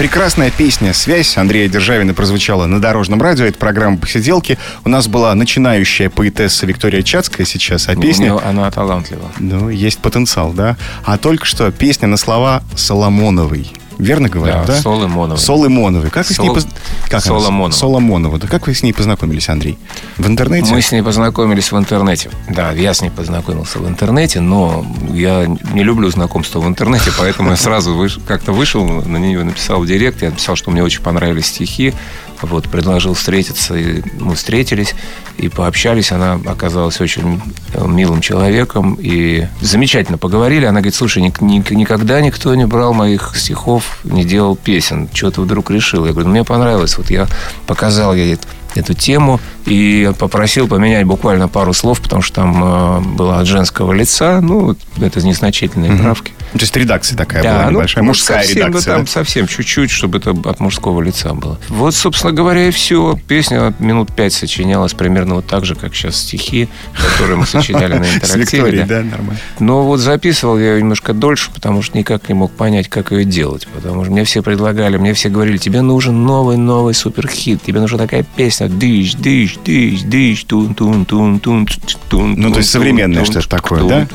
Прекрасная 0.00 0.50
песня 0.50 0.94
«Связь» 0.94 1.36
Андрея 1.36 1.68
Державина 1.68 2.14
прозвучала 2.14 2.64
на 2.64 2.80
Дорожном 2.80 3.20
радио. 3.20 3.44
Это 3.44 3.58
программа 3.58 3.98
«Посиделки». 3.98 4.56
У 4.82 4.88
нас 4.88 5.08
была 5.08 5.34
начинающая 5.34 6.08
поэтесса 6.08 6.64
Виктория 6.64 7.02
Чацкая 7.02 7.44
сейчас, 7.44 7.86
а 7.86 7.94
песня... 7.94 8.30
Ну, 8.30 8.40
она 8.42 8.70
талантлива. 8.70 9.30
Ну, 9.38 9.68
есть 9.68 9.98
потенциал, 9.98 10.54
да. 10.54 10.78
А 11.04 11.18
только 11.18 11.44
что 11.44 11.70
песня 11.70 12.08
на 12.08 12.16
слова 12.16 12.62
Соломоновой. 12.74 13.70
Верно 14.00 14.28
говорю, 14.28 14.54
да? 14.54 14.64
да? 14.64 14.80
Соломоновой. 14.80 15.38
Соломоновой. 15.38 16.10
Как 16.10 16.28
вы 16.28 16.34
Сол... 16.34 16.44
с 16.44 16.48
ней 16.48 16.54
поз... 16.54 16.66
как 17.08 17.22
Соломонова. 17.22 17.70
Соломонова. 17.70 18.38
Да 18.38 18.48
как 18.48 18.66
вы 18.66 18.74
с 18.74 18.82
ней 18.82 18.92
познакомились, 18.92 19.48
Андрей? 19.48 19.78
В 20.16 20.26
интернете? 20.26 20.72
Мы 20.72 20.80
с 20.80 20.90
ней 20.90 21.02
познакомились 21.02 21.70
в 21.70 21.76
интернете. 21.76 22.30
Да, 22.48 22.72
я 22.72 22.94
с 22.94 23.02
ней 23.02 23.10
познакомился 23.10 23.78
в 23.78 23.88
интернете, 23.88 24.40
но 24.40 24.86
я 25.12 25.46
не 25.46 25.82
люблю 25.82 26.10
знакомство 26.10 26.60
в 26.60 26.66
интернете, 26.66 27.10
поэтому 27.18 27.50
я 27.50 27.56
сразу 27.56 27.94
выш... 27.94 28.18
как-то 28.26 28.52
вышел 28.52 28.84
на 28.84 29.18
нее, 29.18 29.44
написал 29.44 29.80
в 29.80 29.86
директ, 29.86 30.22
я 30.22 30.30
написал, 30.30 30.56
что 30.56 30.70
мне 30.70 30.82
очень 30.82 31.02
понравились 31.02 31.46
стихи, 31.46 31.94
вот, 32.42 32.68
предложил 32.68 33.14
встретиться, 33.14 33.74
и 33.76 34.02
мы 34.18 34.34
встретились 34.34 34.94
и 35.36 35.48
пообщались. 35.48 36.12
Она 36.12 36.40
оказалась 36.46 37.00
очень 37.00 37.40
милым 37.74 38.20
человеком 38.20 38.96
и 39.00 39.46
замечательно 39.60 40.18
поговорили. 40.18 40.64
Она 40.64 40.80
говорит, 40.80 40.94
слушай, 40.94 41.22
ни, 41.22 41.32
ни, 41.40 41.62
никогда 41.74 42.20
никто 42.20 42.54
не 42.54 42.66
брал 42.66 42.94
моих 42.94 43.32
стихов, 43.36 43.89
не 44.04 44.24
делал 44.24 44.56
песен. 44.56 45.08
Что 45.12 45.30
ты 45.30 45.40
вдруг 45.40 45.70
решил? 45.70 46.06
Я 46.06 46.12
говорю, 46.12 46.28
ну, 46.28 46.32
мне 46.32 46.44
понравилось. 46.44 46.96
Вот 46.98 47.10
я 47.10 47.26
показал 47.66 48.14
ей 48.14 48.38
эту 48.74 48.94
тему 48.94 49.40
и 49.66 50.12
попросил 50.18 50.68
поменять 50.68 51.04
буквально 51.04 51.48
пару 51.48 51.72
слов, 51.72 52.00
потому 52.00 52.22
что 52.22 52.36
там 52.36 52.62
э, 52.62 53.00
была 53.16 53.40
от 53.40 53.46
женского 53.46 53.92
лица, 53.92 54.40
ну, 54.40 54.76
это 55.00 55.26
незначительные 55.26 55.90
mm-hmm. 55.90 56.02
правки. 56.02 56.32
То 56.52 56.60
есть 56.60 56.76
редакция 56.76 57.16
такая 57.16 57.42
да, 57.42 57.52
была 57.52 57.64
ну, 57.66 57.70
небольшая, 57.72 58.04
мужская 58.04 58.42
совсем, 58.42 58.66
редакция. 58.68 58.90
Да, 58.90 58.96
там 58.96 59.06
совсем 59.06 59.46
чуть-чуть, 59.46 59.90
чтобы 59.90 60.18
это 60.18 60.30
от 60.30 60.60
мужского 60.60 61.00
лица 61.00 61.32
было. 61.32 61.58
Вот, 61.68 61.94
собственно 61.94 62.32
говоря, 62.32 62.68
и 62.68 62.70
все. 62.70 63.18
Песня 63.28 63.72
минут 63.78 64.14
пять 64.14 64.32
сочинялась 64.32 64.92
примерно 64.92 65.36
вот 65.36 65.46
так 65.46 65.64
же, 65.64 65.74
как 65.76 65.94
сейчас 65.94 66.16
стихи, 66.16 66.68
которые 66.94 67.36
мы 67.36 67.46
сочиняли 67.46 67.98
на 67.98 68.04
интерактиве. 68.14 68.84
да, 68.84 69.02
нормально. 69.02 69.38
Но 69.60 69.84
вот 69.84 69.98
записывал 69.98 70.58
я 70.58 70.74
ее 70.74 70.80
немножко 70.80 71.12
дольше, 71.12 71.50
потому 71.54 71.82
что 71.82 71.96
никак 71.96 72.28
не 72.28 72.34
мог 72.34 72.50
понять, 72.50 72.88
как 72.88 73.12
ее 73.12 73.24
делать. 73.24 73.68
Потому 73.72 74.04
что 74.04 74.12
мне 74.12 74.24
все 74.24 74.42
предлагали, 74.42 74.96
мне 74.96 75.14
все 75.14 75.28
говорили, 75.28 75.56
тебе 75.56 75.82
нужен 75.82 76.24
новый-новый 76.24 76.94
суперхит, 76.94 77.62
тебе 77.62 77.80
нужна 77.80 77.98
такая 77.98 78.24
песня, 78.36 78.68
дыш, 78.68 79.14
дыш, 79.14 79.56
дыш, 79.64 80.02
дыш, 80.02 80.44
тун, 80.44 80.74
тун, 80.74 81.04
тун, 81.04 81.38
тун, 81.38 81.68
тун. 82.08 82.34
Ну, 82.36 82.50
то 82.50 82.58
есть 82.58 82.70
современное 82.70 83.24
что-то 83.24 83.48
такое, 83.48 83.84
да? 83.84 84.06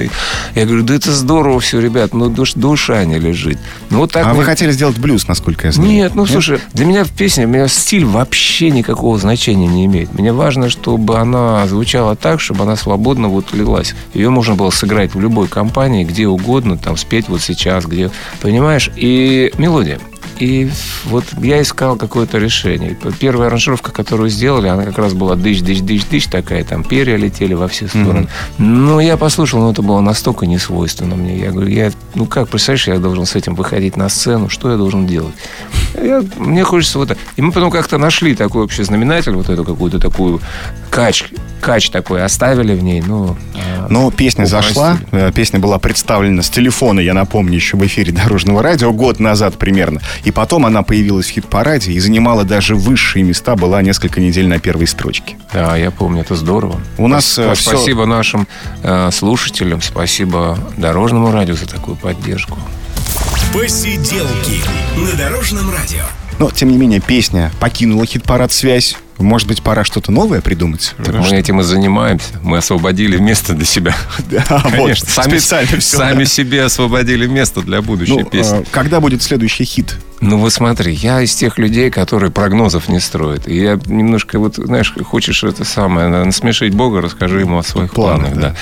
Я 0.53 0.65
говорю, 0.65 0.83
да 0.83 0.95
это 0.95 1.11
здорово 1.11 1.59
все, 1.59 1.79
ребят, 1.79 2.13
ну 2.13 2.24
душ, 2.29 2.53
душа 2.53 3.03
не 3.05 3.19
лежит. 3.19 3.57
Ну, 3.89 3.99
вот 3.99 4.11
так 4.11 4.25
а 4.25 4.29
мы... 4.29 4.37
вы 4.37 4.43
хотели 4.43 4.71
сделать 4.71 4.97
блюз, 4.97 5.27
насколько 5.27 5.67
я 5.67 5.71
знаю? 5.71 5.89
Нет, 5.89 6.15
ну 6.15 6.23
Нет? 6.23 6.31
слушай, 6.31 6.59
для 6.73 6.85
меня 6.85 7.03
в 7.03 7.11
песне, 7.11 7.45
у 7.45 7.49
меня 7.49 7.67
стиль 7.67 8.05
вообще 8.05 8.71
никакого 8.71 9.17
значения 9.17 9.67
не 9.67 9.85
имеет. 9.85 10.13
Мне 10.13 10.33
важно, 10.33 10.69
чтобы 10.69 11.17
она 11.17 11.67
звучала 11.67 12.15
так, 12.15 12.39
чтобы 12.39 12.63
она 12.63 12.75
свободно 12.75 13.27
вот 13.27 13.53
лилась. 13.53 13.95
Ее 14.13 14.29
можно 14.29 14.55
было 14.55 14.69
сыграть 14.69 15.13
в 15.13 15.19
любой 15.19 15.47
компании, 15.47 16.03
где 16.03 16.27
угодно, 16.27 16.77
там 16.77 16.97
спеть 16.97 17.29
вот 17.29 17.41
сейчас, 17.41 17.85
где, 17.85 18.11
понимаешь? 18.41 18.89
И 18.95 19.51
мелодия. 19.57 19.99
И 20.39 20.69
вот 21.05 21.23
я 21.41 21.61
искал 21.61 21.95
какое-то 21.95 22.37
решение. 22.37 22.97
Первая 23.19 23.47
аранжировка, 23.47 23.91
которую 23.91 24.29
сделали, 24.29 24.67
она 24.67 24.83
как 24.83 24.97
раз 24.97 25.13
была 25.13 25.35
дыщ, 25.35 25.61
дыщ, 25.61 25.79
дыщ, 25.79 26.03
дыщ 26.09 26.27
такая, 26.27 26.63
там 26.63 26.83
перья 26.83 27.15
летели 27.15 27.53
во 27.53 27.67
все 27.67 27.87
стороны. 27.87 28.27
Mm-hmm. 28.57 28.63
Но 28.63 28.99
я 28.99 29.17
послушал, 29.17 29.61
но 29.61 29.71
это 29.71 29.81
было 29.81 30.01
настолько 30.01 30.45
несвойственно 30.45 31.15
мне. 31.15 31.37
Я 31.37 31.51
говорю, 31.51 31.69
я, 31.69 31.91
ну 32.15 32.25
как, 32.25 32.49
представляешь, 32.49 32.87
я 32.87 32.97
должен 32.97 33.25
с 33.25 33.35
этим 33.35 33.55
выходить 33.55 33.95
на 33.95 34.09
сцену, 34.09 34.49
что 34.49 34.71
я 34.71 34.77
должен 34.77 35.07
делать? 35.07 35.33
Я, 35.95 36.23
мне 36.37 36.63
хочется 36.63 36.99
вот 36.99 37.09
так. 37.09 37.17
И 37.37 37.41
мы 37.41 37.51
потом 37.51 37.71
как-то 37.71 37.97
нашли 37.97 38.35
такой 38.35 38.63
общий 38.63 38.83
знаменатель, 38.83 39.33
вот 39.33 39.49
эту 39.49 39.63
какую-то 39.63 39.99
такую 39.99 40.41
кач, 40.95 41.25
кач 41.61 41.89
такой 41.89 42.23
оставили 42.23 42.73
в 42.73 42.81
ней. 42.83 43.03
Ну, 43.05 43.35
а, 43.55 43.87
Но 43.89 44.09
песня 44.11 44.45
упростили. 44.45 44.67
зашла, 44.67 44.97
э, 45.11 45.31
песня 45.33 45.59
была 45.59 45.77
представлена 45.77 46.41
с 46.41 46.49
телефона, 46.49 46.99
я 46.99 47.13
напомню, 47.13 47.55
еще 47.55 47.77
в 47.77 47.85
эфире 47.85 48.11
Дорожного 48.13 48.63
радио, 48.63 48.93
год 48.93 49.19
назад 49.19 49.57
примерно. 49.57 50.01
И 50.23 50.31
потом 50.31 50.65
она 50.65 50.83
появилась 50.83 51.27
в 51.27 51.31
хит-параде 51.31 51.91
и 51.91 51.99
занимала 51.99 52.43
даже 52.43 52.75
высшие 52.75 53.23
места, 53.23 53.55
была 53.55 53.81
несколько 53.81 54.21
недель 54.21 54.47
на 54.47 54.59
первой 54.59 54.87
строчке. 54.87 55.35
Да, 55.53 55.75
я 55.75 55.91
помню, 55.91 56.21
это 56.21 56.35
здорово. 56.35 56.79
У 56.97 57.07
нас 57.07 57.25
Спасибо, 57.25 57.55
все... 57.55 57.69
спасибо 57.71 58.05
нашим 58.05 58.47
э, 58.83 59.09
слушателям, 59.11 59.81
спасибо 59.81 60.57
Дорожному 60.77 61.31
радио 61.31 61.55
за 61.55 61.67
такую 61.67 61.97
поддержку. 61.97 62.57
Посиделки 63.53 64.61
на 64.97 65.17
Дорожном 65.17 65.69
радио. 65.71 66.03
Но, 66.39 66.51
тем 66.51 66.69
не 66.69 66.77
менее, 66.77 66.99
песня 66.99 67.51
покинула 67.59 68.05
хит-парад 68.05 68.51
«Связь». 68.51 68.97
Может 69.17 69.47
быть, 69.47 69.61
пора 69.61 69.85
что-то 69.85 70.11
новое 70.11 70.41
придумать? 70.41 70.93
Так 70.97 71.15
мы 71.15 71.27
этим 71.37 71.61
и 71.61 71.63
занимаемся. 71.63 72.37
Мы 72.41 72.57
освободили 72.57 73.17
место 73.17 73.53
для 73.53 73.65
себя. 73.65 73.95
Да, 74.29 74.43
Конечно. 74.69 75.07
Сами, 75.07 75.37
специально 75.37 75.79
все. 75.79 75.97
Сами 75.97 76.23
себе 76.25 76.63
освободили 76.63 77.25
место 77.27 77.61
для 77.61 77.81
будущей 77.81 78.19
ну, 78.19 78.25
песни. 78.25 78.57
А, 78.57 78.63
когда 78.71 78.99
будет 78.99 79.23
следующий 79.23 79.63
хит? 79.63 79.95
Ну 80.19 80.39
вот 80.39 80.51
смотри, 80.51 80.93
я 80.93 81.21
из 81.21 81.33
тех 81.35 81.57
людей, 81.57 81.89
которые 81.91 82.31
прогнозов 82.31 82.89
не 82.89 82.99
строят. 82.99 83.47
И 83.47 83.57
я 83.57 83.79
немножко, 83.85 84.39
вот, 84.39 84.55
знаешь, 84.55 84.93
хочешь 85.05 85.43
это 85.43 85.63
самое, 85.63 86.09
насмешить 86.09 86.73
Бога, 86.73 87.01
расскажи 87.01 87.39
ему 87.41 87.59
о 87.59 87.63
своих 87.63 87.93
планах. 87.93 88.33
планах 88.33 88.41
да. 88.41 88.55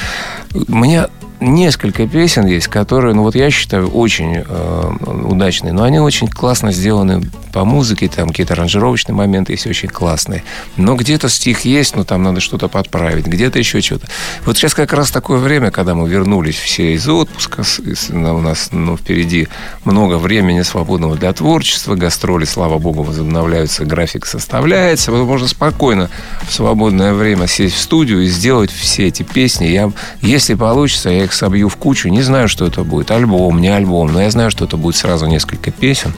Да. 0.51 0.63
Мне 0.67 1.07
несколько 1.43 2.07
песен 2.07 2.45
есть, 2.45 2.67
которые, 2.67 3.13
ну 3.13 3.23
вот 3.23 3.35
я 3.35 3.49
считаю, 3.51 3.87
очень 3.89 4.43
э, 4.45 4.91
удачные, 5.25 5.73
но 5.73 5.83
они 5.83 5.99
очень 5.99 6.27
классно 6.27 6.71
сделаны 6.71 7.21
по 7.51 7.65
музыке, 7.65 8.07
там 8.07 8.29
какие-то 8.29 8.53
аранжировочные 8.53 9.15
моменты 9.15 9.53
есть 9.53 9.67
очень 9.67 9.87
классные. 9.87 10.43
Но 10.75 10.95
где-то 10.95 11.29
стих 11.29 11.61
есть, 11.65 11.95
но 11.95 12.03
там 12.03 12.23
надо 12.23 12.39
что-то 12.39 12.67
подправить, 12.67 13.27
где-то 13.27 13.59
еще 13.59 13.81
что-то. 13.81 14.07
Вот 14.45 14.57
сейчас 14.57 14.73
как 14.73 14.91
раз 14.93 15.11
такое 15.11 15.37
время, 15.37 15.69
когда 15.69 15.93
мы 15.93 16.09
вернулись 16.09 16.57
все 16.57 16.93
из 16.93 17.07
отпуска, 17.07 17.63
у 18.09 18.39
нас 18.39 18.69
ну, 18.71 18.97
впереди 18.97 19.47
много 19.85 20.17
времени 20.17 20.63
свободного 20.63 21.15
для 21.15 21.31
творчества, 21.33 21.95
гастроли, 21.95 22.45
слава 22.45 22.79
богу, 22.79 23.03
возобновляются, 23.03 23.85
график 23.85 24.25
составляется, 24.25 25.11
можно 25.11 25.47
спокойно 25.47 26.09
в 26.47 26.53
свободное 26.53 27.13
время 27.13 27.47
сесть 27.47 27.75
в 27.75 27.79
студию 27.79 28.23
и 28.23 28.27
сделать 28.27 28.71
все 28.71 29.07
эти 29.07 29.23
песни. 29.23 29.65
Я, 29.65 29.91
если 30.21 30.55
получится, 30.55 31.09
я 31.09 31.25
их 31.25 31.32
собью 31.33 31.69
в 31.69 31.75
кучу. 31.75 32.09
Не 32.09 32.21
знаю, 32.21 32.47
что 32.47 32.65
это 32.65 32.83
будет. 32.83 33.11
Альбом, 33.11 33.59
не 33.61 33.69
альбом. 33.69 34.11
Но 34.11 34.21
я 34.21 34.29
знаю, 34.31 34.51
что 34.51 34.65
это 34.65 34.77
будет 34.77 34.95
сразу 34.95 35.25
несколько 35.25 35.71
песен. 35.71 36.13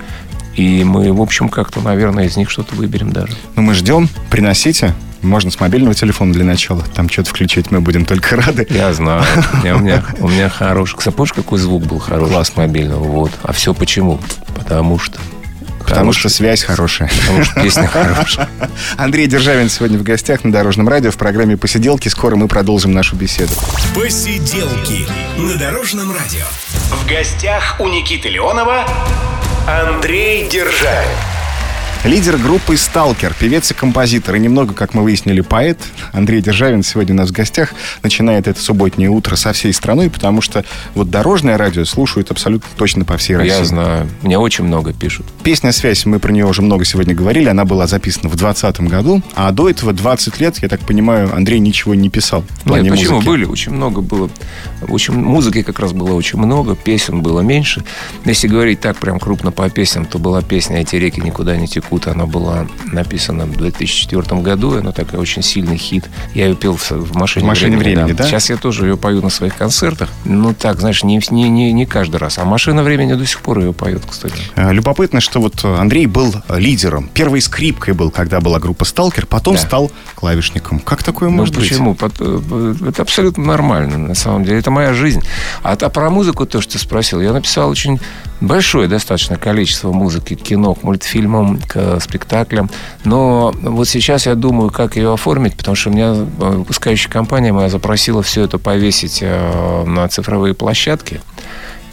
И 0.55 0.83
мы, 0.83 1.11
в 1.11 1.21
общем, 1.21 1.49
как-то, 1.49 1.81
наверное, 1.81 2.25
из 2.25 2.37
них 2.37 2.49
что-то 2.49 2.75
выберем 2.75 3.11
даже. 3.11 3.33
Ну, 3.55 3.61
мы 3.61 3.73
ждем. 3.73 4.07
Приносите. 4.29 4.93
Можно 5.21 5.49
с 5.51 5.59
мобильного 5.59 5.95
телефона 5.95 6.31
для 6.31 6.45
начала. 6.45 6.83
Там 6.93 7.09
что-то 7.09 7.31
включить 7.31 7.71
мы 7.71 7.81
будем 7.81 8.05
только 8.05 8.35
рады. 8.35 8.65
Я 8.69 8.93
знаю. 8.93 9.23
У 9.63 9.79
меня, 9.79 10.03
у 10.19 10.27
меня 10.27 10.49
хороший... 10.49 10.95
Помнишь, 11.11 11.33
какой 11.33 11.57
звук 11.57 11.83
был 11.85 11.99
хороший 11.99 12.31
Класс. 12.31 12.53
мобильного? 12.55 13.03
Вот. 13.03 13.31
А 13.43 13.51
все 13.51 13.73
почему? 13.73 14.19
Потому 14.55 14.99
что 14.99 15.19
Потому 15.95 16.13
что 16.13 16.29
связь 16.29 16.63
хорошая. 16.63 17.09
Потому 17.21 17.43
что 17.43 17.61
песня 17.61 17.87
хорошая. 17.87 18.49
Андрей 18.97 19.27
Державин 19.27 19.69
сегодня 19.69 19.97
в 19.97 20.03
гостях 20.03 20.43
на 20.43 20.51
Дорожном 20.51 20.89
радио 20.89 21.11
в 21.11 21.17
программе 21.17 21.57
«Посиделки». 21.57 22.09
Скоро 22.09 22.35
мы 22.35 22.47
продолжим 22.47 22.91
нашу 22.91 23.15
беседу. 23.15 23.51
«Посиделки» 23.95 25.07
на 25.37 25.55
Дорожном 25.57 26.11
радио. 26.11 26.45
В 26.91 27.07
гостях 27.07 27.77
у 27.79 27.87
Никиты 27.87 28.29
Леонова 28.29 28.85
Андрей 29.67 30.49
Державин. 30.49 31.34
Лидер 32.05 32.37
группы 32.37 32.77
«Сталкер», 32.77 33.33
певец 33.39 33.71
и 33.71 33.73
композитор, 33.73 34.35
и 34.35 34.39
немного, 34.39 34.75
как 34.75 34.93
мы 34.93 35.01
выяснили, 35.01 35.41
поэт 35.41 35.79
Андрей 36.13 36.39
Державин 36.39 36.83
сегодня 36.83 37.15
у 37.15 37.17
нас 37.17 37.29
в 37.29 37.31
гостях. 37.31 37.73
Начинает 38.03 38.47
это 38.47 38.61
субботнее 38.61 39.09
утро 39.09 39.35
со 39.35 39.53
всей 39.53 39.73
страной, 39.73 40.11
потому 40.11 40.39
что 40.41 40.63
вот 40.93 41.09
дорожное 41.09 41.57
радио 41.57 41.83
слушают 41.83 42.29
абсолютно 42.29 42.69
точно 42.77 43.05
по 43.05 43.17
всей 43.17 43.37
России. 43.37 43.57
Я 43.57 43.65
знаю. 43.65 44.07
Мне 44.21 44.37
очень 44.37 44.65
много 44.65 44.93
пишут. 44.93 45.25
Песня 45.41 45.71
«Связь», 45.71 46.05
мы 46.05 46.19
про 46.19 46.31
нее 46.31 46.45
уже 46.45 46.61
много 46.61 46.85
сегодня 46.85 47.15
говорили, 47.15 47.49
она 47.49 47.65
была 47.65 47.87
записана 47.87 48.29
в 48.29 48.35
2020 48.35 48.81
году, 48.81 49.23
а 49.33 49.51
до 49.51 49.67
этого 49.67 49.91
20 49.91 50.39
лет, 50.39 50.59
я 50.61 50.67
так 50.69 50.81
понимаю, 50.81 51.33
Андрей 51.35 51.57
ничего 51.57 51.95
не 51.95 52.09
писал. 52.09 52.45
Нет, 52.65 52.87
почему? 52.87 53.15
Музыки. 53.15 53.27
Были, 53.27 53.45
очень 53.45 53.71
много 53.71 54.01
было. 54.01 54.29
Очень, 54.87 55.15
музыки 55.15 55.63
как 55.63 55.79
раз 55.79 55.91
было 55.91 56.13
очень 56.13 56.37
много, 56.37 56.75
песен 56.75 57.21
было 57.23 57.41
меньше. 57.41 57.83
Если 58.25 58.47
говорить 58.47 58.79
так 58.79 58.97
прям 58.97 59.19
крупно 59.19 59.51
по 59.51 59.67
песням, 59.71 60.05
то 60.05 60.19
была 60.19 60.43
песня 60.43 60.81
«Эти 60.81 60.97
реки 60.97 61.19
никуда 61.19 61.57
не 61.57 61.67
текут» 61.67 61.94
Якут. 61.95 62.07
Она 62.07 62.25
была 62.25 62.67
написана 62.91 63.45
в 63.45 63.55
2004 63.55 64.41
году. 64.41 64.77
Она 64.77 64.91
такая 64.91 65.19
очень 65.19 65.41
сильный 65.41 65.77
хит. 65.77 66.05
Я 66.33 66.47
ее 66.47 66.55
пел 66.55 66.75
в 66.75 67.15
машине, 67.15 67.45
в 67.45 67.47
машине 67.47 67.77
времени. 67.77 67.95
времени 67.95 68.11
да. 68.13 68.23
да? 68.23 68.29
Сейчас 68.29 68.49
я 68.49 68.57
тоже 68.57 68.87
ее 68.87 68.97
пою 68.97 69.21
на 69.21 69.29
своих 69.29 69.55
концертах. 69.55 70.09
Ну 70.25 70.53
так, 70.53 70.79
знаешь, 70.79 71.03
не, 71.03 71.19
не, 71.31 71.49
не, 71.49 71.71
не 71.71 71.85
каждый 71.85 72.17
раз. 72.17 72.37
А 72.37 72.45
машина 72.45 72.83
времени 72.83 73.13
до 73.13 73.25
сих 73.25 73.41
пор 73.41 73.59
ее 73.59 73.73
поет, 73.73 74.03
кстати. 74.09 74.35
А, 74.55 74.71
любопытно, 74.71 75.21
что 75.21 75.39
вот 75.39 75.63
Андрей 75.63 76.05
был 76.05 76.33
лидером. 76.49 77.09
Первой 77.13 77.41
скрипкой 77.41 77.93
был, 77.93 78.11
когда 78.11 78.41
была 78.41 78.59
группа 78.59 78.85
Сталкер, 78.85 79.25
потом 79.25 79.55
да. 79.55 79.61
стал 79.61 79.91
клавишником. 80.15 80.79
Как 80.79 81.03
такое 81.03 81.29
ну, 81.29 81.37
может 81.37 81.55
почему? 81.55 81.93
быть? 81.93 82.13
Почему? 82.13 82.75
Э, 82.83 82.89
это 82.89 83.01
абсолютно 83.01 83.43
нормально, 83.45 83.97
на 83.97 84.15
самом 84.15 84.43
деле. 84.43 84.59
Это 84.59 84.71
моя 84.71 84.93
жизнь. 84.93 85.21
А, 85.63 85.77
а 85.79 85.89
про 85.89 86.09
музыку, 86.09 86.45
то, 86.45 86.61
что 86.61 86.73
ты 86.73 86.79
спросил, 86.79 87.21
я 87.21 87.33
написал 87.33 87.69
очень 87.69 87.99
большое 88.41 88.87
достаточно 88.87 89.37
количество 89.37 89.91
музыки 89.91 90.35
кино, 90.35 90.73
к 90.73 90.83
мультфильмам, 90.83 91.59
к 91.59 91.74
спектаклям. 91.99 92.69
Но 93.03 93.53
вот 93.61 93.87
сейчас 93.87 94.25
я 94.25 94.35
думаю, 94.35 94.69
как 94.69 94.95
ее 94.95 95.13
оформить, 95.13 95.55
потому 95.55 95.75
что 95.75 95.89
у 95.89 95.93
меня 95.93 96.13
э, 96.13 96.23
выпускающая 96.39 97.11
компания 97.11 97.51
моя 97.51 97.69
запросила 97.69 98.23
все 98.23 98.43
это 98.43 98.57
повесить 98.57 99.19
э, 99.21 99.83
на 99.85 100.07
цифровые 100.07 100.53
площадки. 100.53 101.21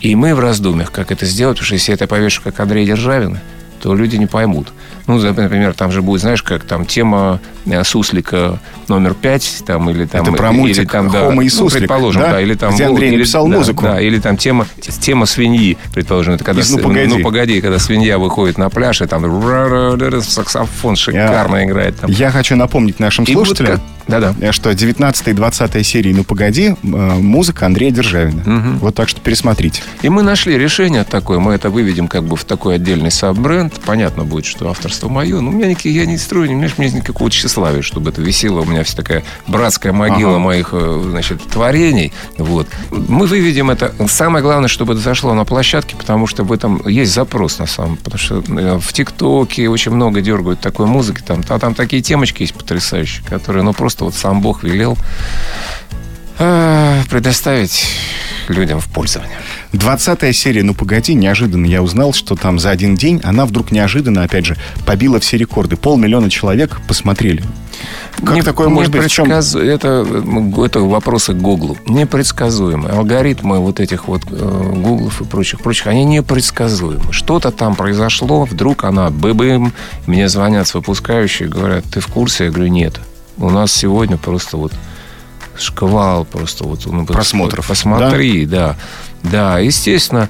И 0.00 0.14
мы 0.16 0.34
в 0.34 0.40
раздумьях, 0.40 0.90
как 0.90 1.12
это 1.12 1.26
сделать, 1.26 1.56
потому 1.56 1.66
что 1.66 1.74
если 1.74 1.92
я 1.92 1.94
это 1.94 2.06
повешу 2.06 2.42
как 2.42 2.58
Андрей 2.58 2.84
Державин, 2.84 3.38
то 3.80 3.94
люди 3.94 4.16
не 4.16 4.26
поймут. 4.26 4.72
Ну, 5.06 5.18
например, 5.18 5.74
там 5.74 5.90
же 5.92 6.02
будет, 6.02 6.20
знаешь, 6.20 6.42
как 6.42 6.64
там 6.64 6.86
тема 6.86 7.40
э, 7.66 7.82
суслика 7.84 8.58
номер 8.88 9.14
пять, 9.14 9.62
там, 9.66 9.88
или 9.90 10.04
там... 10.04 10.22
Это 10.22 10.32
про 10.32 10.52
мультик 10.52 10.78
или, 10.78 10.86
там, 10.86 11.10
да, 11.10 11.20
Хома 11.26 11.42
и 11.42 11.46
ну, 11.46 11.50
Суслик, 11.50 11.80
предположим, 11.80 12.22
да? 12.22 12.32
да 12.32 12.40
или 12.40 12.54
там... 12.54 12.74
Где 12.74 12.84
Андрей 12.84 13.08
или, 13.08 13.16
написал 13.18 13.48
да, 13.48 13.56
музыку. 13.58 13.84
Да, 13.84 14.00
или 14.00 14.18
там 14.18 14.36
тема, 14.36 14.66
тема 15.00 15.26
свиньи, 15.26 15.76
предположим. 15.92 16.34
Это 16.34 16.44
когда... 16.44 16.62
ну, 16.68 16.78
погоди. 16.78 17.06
Ну, 17.06 17.22
погоди, 17.22 17.60
когда 17.60 17.78
свинья 17.78 18.18
выходит 18.18 18.58
на 18.58 18.70
пляж, 18.70 19.02
и 19.02 19.06
там 19.06 19.22
саксофон 20.22 20.96
шикарно 20.96 21.56
я, 21.56 21.64
играет. 21.64 21.98
Там. 21.98 22.10
Я 22.10 22.30
хочу 22.30 22.56
напомнить 22.56 23.00
нашим 23.00 23.26
слушателям, 23.26 23.80
да-да. 24.08 24.34
Э, 24.40 24.52
что 24.52 24.74
19 24.74 25.28
и 25.28 25.32
20 25.32 25.86
серии 25.86 26.12
«Ну, 26.12 26.24
погоди» 26.24 26.68
э, 26.70 26.74
музыка 26.82 27.66
Андрея 27.66 27.90
Державина. 27.90 28.42
Угу. 28.42 28.78
Вот 28.80 28.94
так 28.94 29.08
что 29.08 29.20
пересмотрите. 29.20 29.82
И 30.02 30.08
мы 30.08 30.22
нашли 30.22 30.58
решение 30.58 31.04
такое. 31.04 31.38
Мы 31.38 31.54
это 31.54 31.70
выведем 31.70 32.08
как 32.08 32.24
бы 32.24 32.36
в 32.36 32.44
такой 32.44 32.76
отдельный 32.76 33.10
саб-бренд. 33.10 33.80
Понятно 33.84 34.24
будет, 34.24 34.46
что 34.46 34.68
авторство 34.68 35.08
мое. 35.08 35.40
Но 35.40 35.50
у 35.50 35.52
меня 35.52 35.68
никакие, 35.68 35.94
я 35.94 36.06
не 36.06 36.18
строю, 36.18 36.48
не 36.48 36.54
у 36.54 36.58
меня 36.58 36.70
нет 36.78 36.94
никакого 36.94 37.30
тщеславия, 37.30 37.82
чтобы 37.82 38.10
это 38.10 38.20
висело. 38.20 38.60
У 38.60 38.64
меня 38.64 38.84
вся 38.84 38.96
такая 38.96 39.24
братская 39.46 39.92
могила 39.92 40.32
ага. 40.32 40.38
моих, 40.38 40.70
э, 40.72 41.02
значит, 41.10 41.42
творений. 41.44 42.12
Вот. 42.38 42.68
Мы 42.90 43.26
выведем 43.26 43.70
это. 43.70 43.94
Самое 44.08 44.42
главное, 44.42 44.68
чтобы 44.68 44.94
это 44.94 45.02
зашло 45.02 45.34
на 45.34 45.44
площадке, 45.44 45.96
потому 45.96 46.26
что 46.26 46.44
в 46.44 46.52
этом 46.52 46.86
есть 46.88 47.12
запрос 47.12 47.58
на 47.58 47.66
самом. 47.66 47.96
Потому 47.96 48.18
что 48.18 48.42
в 48.80 48.92
ТикТоке 48.92 49.68
очень 49.68 49.92
много 49.92 50.20
дергают 50.20 50.60
такой 50.60 50.86
музыки. 50.86 51.22
Там, 51.24 51.42
а 51.48 51.58
там 51.58 51.74
такие 51.74 52.02
темочки 52.02 52.42
есть 52.42 52.54
потрясающие, 52.54 53.24
которые, 53.24 53.62
ну, 53.62 53.72
просто 53.72 53.91
просто 53.92 54.04
вот 54.04 54.14
сам 54.14 54.40
Бог 54.40 54.62
велел 54.62 54.96
э, 56.38 57.02
предоставить 57.10 57.84
людям 58.48 58.80
в 58.80 58.86
пользование. 58.86 59.36
Двадцатая 59.72 60.32
серия 60.32 60.62
«Ну, 60.62 60.74
погоди», 60.74 61.14
неожиданно 61.14 61.66
я 61.66 61.82
узнал, 61.82 62.12
что 62.12 62.34
там 62.34 62.58
за 62.58 62.70
один 62.70 62.94
день 62.94 63.20
она 63.22 63.44
вдруг 63.46 63.70
неожиданно, 63.70 64.22
опять 64.22 64.46
же, 64.46 64.56
побила 64.86 65.20
все 65.20 65.36
рекорды. 65.36 65.76
Полмиллиона 65.76 66.30
человек 66.30 66.80
посмотрели. 66.88 67.42
Как 68.24 68.34
не, 68.34 68.42
такое 68.42 68.68
может 68.68 68.92
быть? 68.92 69.02
Предсказ... 69.02 69.54
Это, 69.54 70.06
это 70.64 70.80
вопросы 70.80 71.32
к 71.32 71.36
Гуглу. 71.36 71.78
Непредсказуемые. 71.86 72.92
Алгоритмы 72.92 73.58
вот 73.58 73.80
этих 73.80 74.08
вот 74.08 74.22
э, 74.30 74.72
Гуглов 74.76 75.20
и 75.20 75.24
прочих, 75.24 75.60
прочих, 75.60 75.86
они 75.86 76.04
непредсказуемы. 76.04 77.12
Что-то 77.12 77.50
там 77.50 77.74
произошло, 77.74 78.44
вдруг 78.44 78.84
она 78.84 79.10
быбым, 79.10 79.72
мне 80.06 80.28
звонят 80.28 80.68
с 80.68 80.74
выпускающей, 80.74 81.46
говорят, 81.46 81.84
ты 81.84 82.00
в 82.00 82.08
курсе? 82.08 82.44
Я 82.44 82.50
говорю, 82.50 82.70
нет. 82.70 83.00
У 83.38 83.50
нас 83.50 83.72
сегодня 83.72 84.16
просто 84.16 84.56
вот 84.56 84.72
шквал 85.58 86.24
просто 86.24 86.64
вот 86.64 86.86
ну, 86.86 87.06
просмотров. 87.06 87.66
Посмотри, 87.68 88.46
да. 88.46 88.76
да. 89.22 89.30
Да, 89.30 89.58
естественно. 89.58 90.28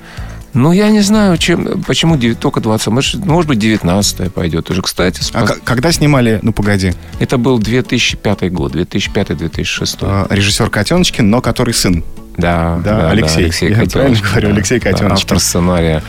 Ну, 0.55 0.73
я 0.73 0.91
не 0.91 1.01
знаю, 1.01 1.39
чем, 1.39 1.83
почему 1.83 2.19
только 2.35 2.61
20, 2.61 2.89
может, 2.89 3.25
может 3.25 3.49
быть, 3.49 3.59
19 3.59 4.33
пойдет 4.35 4.69
уже, 4.69 4.83
кстати. 4.83 5.21
А 5.21 5.47
спас... 5.47 5.59
когда 5.65 5.93
снимали 5.93 6.41
«Ну, 6.43 6.53
погоди»? 6.53 6.93
Это 7.21 7.39
был 7.39 7.59
2005 7.59 8.53
год, 8.53 8.75
2005-2006. 8.75 9.99
А, 10.03 10.27
режиссер 10.29 10.69
Котеночкин, 10.69 11.31
но 11.31 11.41
который 11.41 11.73
сын. 11.73 12.05
Да, 12.37 12.79
да, 12.85 13.01
да 13.01 13.11
Алексей. 13.11 13.37
Да, 13.37 13.45
Алексей 13.45 13.71
я 13.71 13.87
правильно 13.87 14.21
говорю, 14.21 14.49
да, 14.49 14.55
Алексей 14.55 14.81
Котеночкин. 14.81 15.13
Автор 15.13 15.41
сценария 15.41 16.03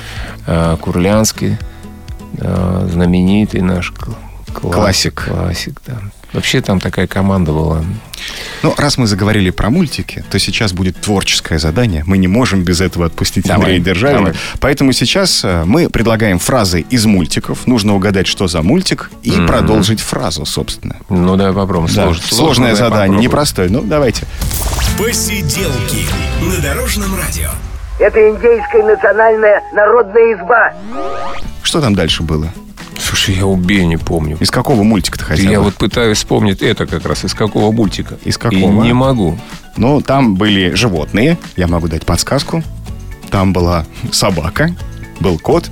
э, 0.45 0.77
Курлянский, 0.79 1.57
э, 2.37 2.89
знаменитый 2.91 3.61
наш 3.61 3.91
классик. 3.91 4.73
Классик, 4.73 5.25
классик 5.25 5.81
да. 5.87 6.01
Вообще 6.33 6.61
там 6.61 6.79
такая 6.79 7.07
команда 7.07 7.51
была. 7.51 7.83
Ну, 8.63 8.73
раз 8.77 8.97
мы 8.97 9.05
заговорили 9.07 9.49
про 9.49 9.69
мультики, 9.69 10.23
то 10.31 10.39
сейчас 10.39 10.73
будет 10.73 10.99
творческое 10.99 11.59
задание. 11.59 12.03
Мы 12.07 12.17
не 12.17 12.27
можем 12.27 12.63
без 12.63 12.81
этого 12.81 13.05
отпустить 13.05 13.45
давай, 13.45 13.77
Андрея 13.77 13.79
Державина. 13.79 14.19
Давай. 14.19 14.35
Поэтому 14.59 14.93
сейчас 14.93 15.43
э, 15.43 15.63
мы 15.65 15.89
предлагаем 15.89 16.39
фразы 16.39 16.81
из 16.81 17.05
мультиков. 17.05 17.67
Нужно 17.67 17.95
угадать, 17.95 18.25
что 18.27 18.47
за 18.47 18.61
мультик, 18.61 19.11
и 19.21 19.31
mm-hmm. 19.31 19.47
продолжить 19.47 19.99
фразу, 19.99 20.45
собственно. 20.45 20.95
Ну, 21.09 21.35
давай 21.35 21.53
попробуем. 21.53 21.93
Да. 21.93 22.05
Слож... 22.05 22.21
Сложное 22.21 22.75
задание, 22.75 22.99
попробуем. 22.99 23.21
непростое. 23.21 23.69
Ну, 23.69 23.81
давайте. 23.81 24.25
Посиделки 24.97 26.05
на 26.41 26.61
Дорожном 26.61 27.15
радио. 27.15 27.49
Это 27.99 28.19
индейская 28.29 28.83
национальная 28.83 29.61
народная 29.73 30.33
изба. 30.33 30.73
Что 31.61 31.79
там 31.81 31.93
дальше 31.93 32.23
было? 32.23 32.49
Слушай, 32.99 33.35
я 33.35 33.45
убей, 33.45 33.85
не 33.85 33.97
помню. 33.97 34.37
Из 34.39 34.51
какого 34.51 34.83
мультика-то 34.83 35.23
хотя 35.25 35.43
Я 35.43 35.61
вот 35.61 35.75
пытаюсь 35.75 36.17
вспомнить 36.17 36.61
это 36.61 36.85
как 36.85 37.05
раз, 37.05 37.25
из 37.25 37.33
какого 37.33 37.71
мультика. 37.71 38.17
Из 38.23 38.37
какого? 38.37 38.57
И 38.57 38.65
не 38.65 38.93
могу. 38.93 39.37
Ну, 39.77 40.01
там 40.01 40.35
были 40.35 40.73
животные, 40.73 41.37
я 41.55 41.67
могу 41.67 41.87
дать 41.87 42.05
подсказку. 42.05 42.63
Там 43.29 43.51
была 43.53 43.85
собака, 44.11 44.75
был 45.19 45.39
кот 45.39 45.69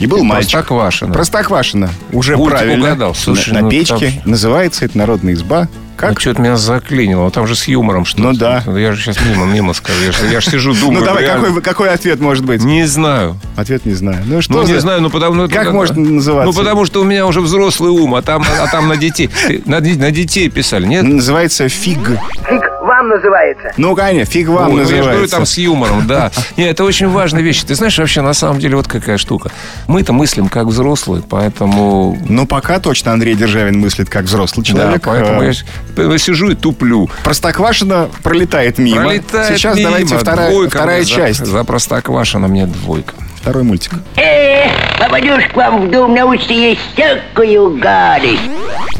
и 0.00 0.06
был 0.06 0.24
мальчик. 0.24 0.52
Простоквашино. 0.52 1.12
Простоквашино. 1.12 1.90
Уже 2.12 2.36
Мультик 2.36 2.58
правильно. 2.58 2.84
угадал. 2.86 3.14
Слушай, 3.14 3.50
на, 3.52 3.60
на 3.60 3.64
ну, 3.66 3.70
печке. 3.70 4.10
там- 4.22 4.30
Называется 4.30 4.84
это 4.84 4.98
«Народная 4.98 5.34
изба». 5.34 5.68
Как? 5.96 6.10
Ну, 6.10 6.20
что-то 6.20 6.42
меня 6.42 6.56
заклинило. 6.56 7.24
Ну, 7.24 7.30
Там 7.30 7.46
же 7.46 7.56
с 7.56 7.66
юмором 7.66 8.04
что-то. 8.04 8.22
Ну, 8.22 8.34
да. 8.34 8.62
Я 8.66 8.92
же 8.92 9.02
сейчас 9.02 9.18
мимо, 9.24 9.46
мимо 9.46 9.72
скажу. 9.72 9.98
Я 10.04 10.12
же, 10.12 10.26
я 10.26 10.40
же 10.40 10.50
сижу, 10.50 10.74
думаю. 10.74 11.00
ну, 11.00 11.06
давай, 11.06 11.22
реально. 11.24 11.46
какой, 11.46 11.62
какой 11.62 11.90
ответ 11.90 12.20
может 12.20 12.44
быть? 12.44 12.62
Не 12.62 12.86
знаю. 12.86 13.38
Ответ 13.56 13.86
не 13.86 13.94
знаю. 13.94 14.22
Ну, 14.26 14.42
что 14.42 14.54
ну, 14.54 14.62
не 14.62 14.74
за- 14.74 14.80
знаю, 14.80 15.00
ну 15.00 15.10
потому 15.10 15.34
ну, 15.34 15.48
Как 15.48 15.66
ну, 15.66 15.72
может 15.72 15.96
ну, 15.96 16.14
называться? 16.14 16.52
Ну, 16.52 16.56
потому 16.56 16.84
что 16.84 17.00
у 17.00 17.04
меня 17.04 17.26
уже 17.26 17.40
взрослый 17.40 17.90
ум, 17.90 18.14
а 18.14 18.22
там, 18.22 18.44
а 18.60 18.66
там 18.68 18.88
на 18.88 18.96
детей. 18.96 19.30
На, 19.64 19.80
на 19.80 20.10
детей 20.10 20.48
писали, 20.50 20.86
нет? 20.86 21.02
Называется 21.02 21.68
«Фиг». 21.68 22.10
Фиг 22.48 22.75
вам 22.96 23.08
называется. 23.08 23.72
Ну, 23.76 23.94
конечно, 23.94 24.30
«Фиг 24.32 24.48
вам» 24.48 24.66
Ой, 24.68 24.70
ну, 24.72 24.76
я 24.78 24.82
называется. 24.82 25.10
говорю, 25.12 25.28
там 25.28 25.46
с 25.46 25.58
юмором, 25.58 26.06
да. 26.06 26.30
Нет, 26.56 26.70
это 26.70 26.84
очень 26.84 27.08
важная 27.08 27.42
вещь. 27.42 27.62
Ты 27.64 27.74
знаешь, 27.74 27.98
вообще, 27.98 28.20
на 28.22 28.32
самом 28.34 28.58
деле, 28.58 28.76
вот 28.76 28.88
какая 28.88 29.18
штука. 29.18 29.50
Мы-то 29.86 30.12
мыслим 30.12 30.48
как 30.48 30.66
взрослые, 30.66 31.22
поэтому... 31.28 32.18
Ну, 32.28 32.46
пока 32.46 32.78
точно 32.80 33.12
Андрей 33.12 33.34
Державин 33.34 33.78
мыслит 33.80 34.08
как 34.08 34.24
взрослый 34.24 34.64
человек. 34.64 35.02
да, 35.02 35.10
поэтому 35.10 35.42
Э, 35.42 35.52
я, 35.96 36.18
сижу 36.18 36.50
и 36.50 36.54
туплю. 36.54 37.08
Простоквашино 37.24 38.08
пролетает 38.22 38.78
мимо. 38.78 39.02
Пролетает 39.02 39.56
Сейчас 39.56 39.76
мимо. 39.76 39.90
давайте 39.90 40.16
вторая, 40.18 40.50
Двойка 40.50 40.78
вторая 40.78 40.96
мне 40.98 41.04
за- 41.06 41.10
часть. 41.14 41.44
За, 41.46 41.64
Простоквашино 41.64 42.48
мне 42.48 42.66
двойка. 42.66 43.14
Второй 43.40 43.62
мультик. 43.62 43.92
Эх, 44.16 44.72
попадешь 44.98 45.46
к 45.52 45.56
вам 45.56 45.86
в 45.86 45.90
дом, 45.90 46.14
научите 46.14 46.70
есть 46.70 46.80
всякую 46.94 47.78
гадость. 47.78 48.40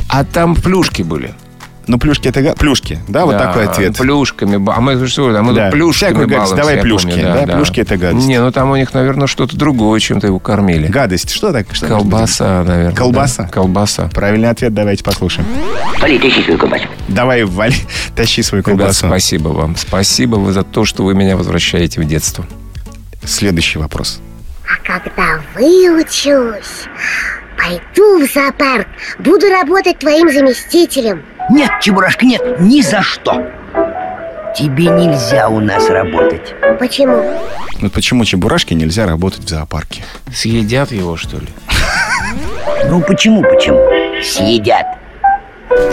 А 0.09 0.25
там 0.25 0.55
плюшки 0.55 1.03
были. 1.03 1.35
Ну, 1.87 1.99
плюшки 1.99 2.29
это... 2.29 2.55
Плюшки, 2.57 2.99
да? 3.07 3.25
Вот 3.25 3.33
Да, 3.33 3.47
такой 3.47 3.67
ответ. 3.69 3.97
Плюшками. 3.97 4.55
А 4.75 4.81
мы 4.81 5.07
что, 5.07 5.29
а 5.37 5.43
мы 5.43 5.53
Да, 5.55 5.71
плюшками 5.71 6.09
всякую 6.11 6.29
гадость. 6.29 6.51
балуемся, 6.53 6.57
Давай 6.57 6.83
плюшки, 6.83 7.11
помню, 7.11 7.47
да, 7.47 7.55
плюшки 7.57 7.81
это 7.81 7.97
гадость. 7.97 8.27
Не, 8.27 8.41
ну 8.41 8.51
там 8.51 8.71
у 8.71 8.77
них, 8.77 8.93
наверное, 8.93 9.27
что-то 9.29 9.57
другое, 9.57 10.01
чем-то 10.01 10.27
его 10.27 10.39
кормили. 10.41 10.89
Гадость. 10.89 11.31
Что 11.31 11.53
так? 11.53 11.67
Что? 11.73 11.87
Колбаса, 11.87 12.65
наверное. 12.65 12.95
Колбаса? 12.97 13.45
да. 13.45 13.49
Колбаса. 13.49 14.11
Правильный 14.13 14.51
ответ 14.51 14.75
давайте 14.75 15.05
послушаем. 15.05 15.47
Вали, 16.01 16.19
тащи 16.19 16.43
свою 16.43 16.59
колбасу. 16.59 16.85
Давай, 17.09 17.45
Вали, 17.45 17.77
тащи 18.17 18.43
свою 18.43 18.63
Ребят, 18.65 18.79
колбасу. 18.79 19.07
спасибо 19.07 19.49
вам. 19.49 19.77
Спасибо 19.77 20.37
вы 20.37 20.53
за 20.53 20.65
то, 20.65 20.85
что 20.85 21.05
вы 21.05 21.15
меня 21.15 21.37
возвращаете 21.37 22.01
в 22.01 22.05
детство. 22.05 22.45
Следующий 23.25 23.79
вопрос. 23.79 24.21
А 24.65 24.85
когда 24.85 25.41
выучусь, 25.55 26.87
пойду 27.57 28.25
в 28.27 28.33
зоопарк, 28.33 28.87
буду 29.19 29.49
работать 29.49 29.99
твоим 29.99 30.29
заместителем. 30.31 31.23
Нет, 31.51 31.71
Чебурашка, 31.81 32.27
нет, 32.27 32.61
ни 32.61 32.81
за 32.83 33.03
что. 33.03 33.47
Тебе 34.57 34.87
нельзя 34.87 35.49
у 35.49 35.61
нас 35.61 35.89
работать. 35.91 36.55
Почему? 36.79 37.23
Ну, 37.81 37.91
почему 37.91 38.25
чебурашке 38.25 38.75
нельзя 38.75 39.07
работать 39.07 39.45
в 39.45 39.49
зоопарке? 39.49 40.03
Съедят 40.33 40.93
его, 40.93 41.17
что 41.17 41.37
ли? 41.37 41.49
Ну 42.89 43.03
почему, 43.03 43.43
почему? 43.43 43.79
Съедят. 44.23 44.87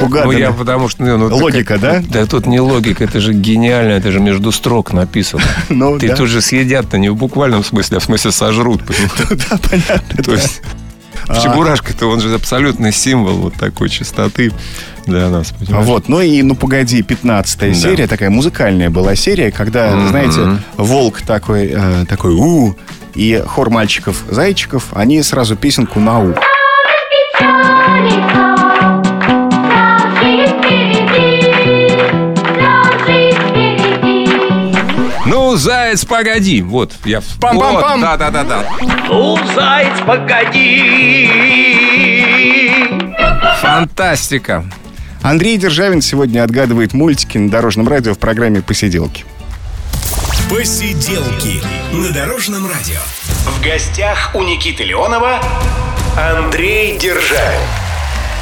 Угадано. 0.02 0.32
Ну, 0.32 0.38
я 0.38 0.52
потому 0.52 0.88
что... 0.88 1.04
ну, 1.04 1.18
ну, 1.18 1.36
Логика, 1.36 1.78
так- 1.78 2.04
да? 2.10 2.22
Да 2.22 2.26
тут 2.26 2.46
не 2.46 2.60
логика, 2.62 3.04
это 3.04 3.20
же 3.20 3.34
гениально, 3.34 3.94
это 3.94 4.12
же 4.12 4.20
между 4.22 4.52
строк 4.52 4.94
написано. 4.94 5.44
Ну, 5.70 6.00
Ты 6.00 6.08
да. 6.10 6.16
тут 6.16 6.30
же 6.30 6.42
съедят-то 6.42 6.98
не 6.98 7.10
в 7.10 7.16
буквальном 7.16 7.64
смысле, 7.66 7.98
а 7.98 8.00
в 8.00 8.04
смысле 8.04 8.32
сожрут. 8.32 8.82
понимаешь? 8.86 9.46
Да, 9.50 9.58
понятно. 9.70 10.24
То 10.24 10.32
есть 10.32 10.62
Чебурашка-то 11.42 12.08
он 12.08 12.20
же 12.22 12.34
абсолютный 12.34 12.92
символ 12.92 13.34
вот 13.36 13.54
такой 13.56 13.90
чистоты 13.90 14.52
для 15.06 15.30
нас. 15.30 15.52
Понимаешь? 15.52 15.86
Вот, 15.86 16.10
ну 16.10 16.22
и 16.22 16.42
ну 16.42 16.56
погоди, 16.56 17.02
15 17.02 17.60
Да. 17.60 17.74
серия, 17.74 18.08
такая 18.08 18.30
музыкальная 18.30 18.90
была 18.90 19.16
серия, 19.16 19.52
когда, 19.52 19.92
Мгм. 19.92 20.08
знаете, 20.10 20.42
волк 20.78 21.22
такой, 21.22 21.72
э, 21.74 22.06
такой 22.08 22.34
у 22.34 22.76
и 23.14 23.44
хор 23.46 23.70
мальчиков-зайчиков, 23.70 24.86
они 24.94 25.22
сразу 25.22 25.56
песенку 25.56 26.00
на 26.00 26.20
у. 26.20 26.34
Ну, 35.26 35.56
заяц, 35.56 36.06
погоди. 36.06 36.62
Вот, 36.62 36.92
я... 37.06 37.20
Пам-пам-пам. 37.40 38.00
Вот, 38.00 38.02
Да-да-да-да. 38.02 38.64
Ну, 39.08 39.38
заяц, 39.56 40.00
погоди. 40.06 41.30
Фантастика. 43.62 44.66
Андрей 45.24 45.58
Державин 45.58 46.02
сегодня 46.02 46.44
отгадывает 46.44 46.94
мультики 46.94 47.38
на 47.38 47.50
Дорожном 47.50 47.88
радио 47.88 48.14
в 48.14 48.20
программе 48.20 48.62
«Посиделки». 48.62 49.24
Посиделки 50.50 51.64
на 51.94 52.12
Дорожном 52.12 52.68
радио. 52.68 53.00
В 53.46 53.64
гостях 53.64 54.32
у 54.36 54.44
Никиты 54.44 54.84
Леонова 54.84 55.40
Андрей 56.18 57.00
Державин. 57.00 57.83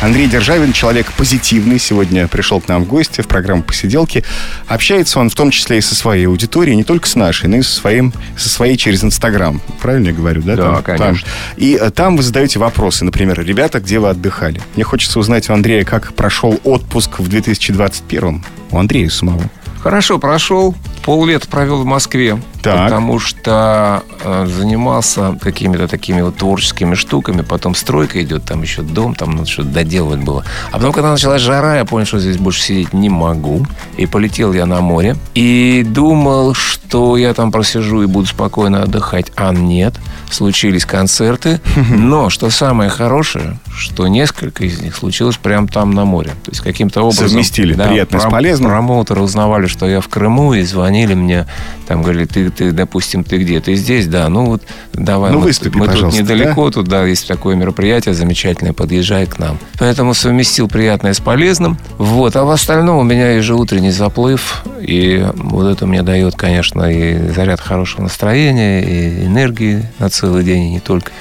Андрей 0.02 0.28
Державин, 0.28 0.74
человек 0.74 1.12
позитивный, 1.14 1.78
сегодня 1.78 2.28
пришел 2.28 2.60
к 2.60 2.68
нам 2.68 2.84
в 2.86 2.88
гости 2.88 3.22
в 3.22 3.28
программу 3.28 3.62
«Посиделки». 3.62 4.24
Общается 4.68 5.20
он 5.20 5.30
в 5.30 5.36
том 5.36 5.52
числе 5.52 5.78
и 5.78 5.82
со 5.82 5.94
своей 5.94 6.26
аудиторией, 6.26 6.76
не 6.76 6.84
только 6.84 7.08
с 7.08 7.16
нашей, 7.16 7.48
но 7.48 7.58
и 7.58 7.62
со, 7.62 7.72
своим, 7.72 8.12
со 8.36 8.50
своей 8.50 8.78
через 8.78 9.04
Инстаграм. 9.04 9.62
Правильно 9.80 10.08
я 10.08 10.14
говорю, 10.14 10.42
да? 10.42 10.56
Да, 10.56 10.64
Там- 10.64 10.84
конечно. 10.84 11.06
там. 11.06 11.18
И 11.58 11.78
э, 11.80 11.92
там 11.92 12.18
вы 12.18 12.24
задаете 12.24 12.58
вопросы, 12.58 13.06
например, 13.06 13.40
«Ребята, 13.46 13.80
где 13.80 14.00
вы 14.00 14.10
отдыхали?» 14.10 14.60
Мне 14.74 14.84
хочется 14.84 15.20
узнать 15.20 15.52
у 15.52 15.54
Андрея, 15.54 15.86
как 15.86 16.14
прошел 16.16 16.60
отпуск 16.64 17.20
в 17.20 17.28
2021 17.28 18.44
У 18.72 18.78
Андрея 18.80 19.10
самого. 19.10 19.44
Хорошо, 19.82 20.18
прошел. 20.18 20.76
Поллета 21.04 21.48
провел 21.48 21.82
в 21.82 21.86
Москве. 21.86 22.40
Так. 22.62 22.86
Потому 22.86 23.18
что 23.20 24.04
э, 24.24 24.46
занимался 24.46 25.36
какими-то 25.42 25.88
такими 25.88 26.22
вот 26.22 26.38
творческими 26.38 26.94
штуками. 26.94 27.42
Потом 27.42 27.74
стройка 27.74 28.22
идет, 28.22 28.44
там 28.44 28.62
еще 28.62 28.84
дом, 28.84 29.16
там 29.16 29.32
надо 29.32 29.50
что-то 29.50 29.70
доделывать 29.70 30.20
было. 30.20 30.46
А 30.72 30.74
потом, 30.74 30.92
когда 30.92 31.12
началась 31.12 31.42
жара, 31.42 31.78
я 31.78 31.86
понял, 31.86 32.06
что 32.06 32.20
здесь 32.20 32.38
больше 32.38 32.62
сидеть 32.62 32.94
не 32.94 33.10
могу. 33.10 33.66
И 33.98 34.06
полетел 34.06 34.54
я 34.54 34.68
на 34.68 34.82
море. 34.82 35.16
И 35.34 35.84
думал, 35.88 36.54
что 36.54 37.18
я 37.18 37.34
там 37.34 37.52
просижу 37.52 38.04
и 38.04 38.06
буду 38.06 38.28
спокойно 38.28 38.84
отдыхать. 38.84 39.32
А 39.36 39.52
нет. 39.54 39.96
Случились 40.30 40.86
концерты. 40.86 41.60
Но, 41.90 42.30
что 42.30 42.52
самое 42.52 42.92
хорошее, 42.92 43.58
что 43.76 44.08
несколько 44.08 44.66
из 44.66 44.80
них 44.82 44.96
случилось 44.96 45.38
прямо 45.38 45.68
там 45.68 45.92
на 45.96 46.06
море. 46.06 46.30
То 46.46 46.52
есть 46.52 46.62
каким-то 46.62 47.02
образом... 47.02 47.28
Совместили 47.28 47.74
приятное 47.74 48.20
с 48.20 48.24
пром- 48.24 48.32
полезным. 48.32 48.70
Промоутеры 48.70 49.22
узнавали, 49.22 49.66
что 49.66 49.88
я 49.88 50.00
в 50.00 50.08
Крыму, 50.08 50.54
и 50.54 50.62
звонили 50.62 50.91
мне. 50.92 51.46
Там 51.88 52.02
говорили, 52.02 52.26
ты, 52.26 52.50
ты, 52.50 52.72
допустим, 52.72 53.24
ты 53.24 53.38
где? 53.38 53.60
Ты 53.60 53.76
здесь? 53.76 54.08
Да, 54.08 54.30
ну 54.30 54.46
вот 54.46 54.64
давай. 54.94 55.32
Ну, 55.32 55.40
мы, 55.40 55.46
выступи, 55.46 55.78
мы 55.78 55.86
тут 55.86 55.96
пожалуйста, 55.96 56.22
недалеко, 56.22 56.70
тут, 56.72 56.88
да, 56.88 57.06
есть 57.06 57.28
такое 57.28 57.56
мероприятие 57.56 58.14
замечательное, 58.14 58.74
подъезжай 58.74 59.26
к 59.26 59.40
нам. 59.40 59.58
Поэтому 59.80 60.14
совместил 60.14 60.68
приятное 60.68 61.14
с 61.14 61.20
полезным. 61.20 61.78
Вот, 61.98 62.36
а 62.36 62.44
в 62.44 62.50
остальном 62.50 62.98
у 62.98 63.04
меня 63.04 63.32
ежеутренний 63.32 63.92
заплыв, 63.92 64.64
и 64.80 65.26
вот 65.36 65.68
это 65.68 65.86
мне 65.86 66.04
дает, 66.04 66.36
конечно, 66.36 66.84
и 66.84 67.30
заряд 67.30 67.60
хорошего 67.60 68.04
настроения, 68.04 68.82
и 68.82 69.26
энергии 69.26 69.86
на 70.00 70.10
целый 70.10 70.44
день, 70.44 70.64
и 70.64 70.72
не 70.72 70.80
только. 70.80 71.12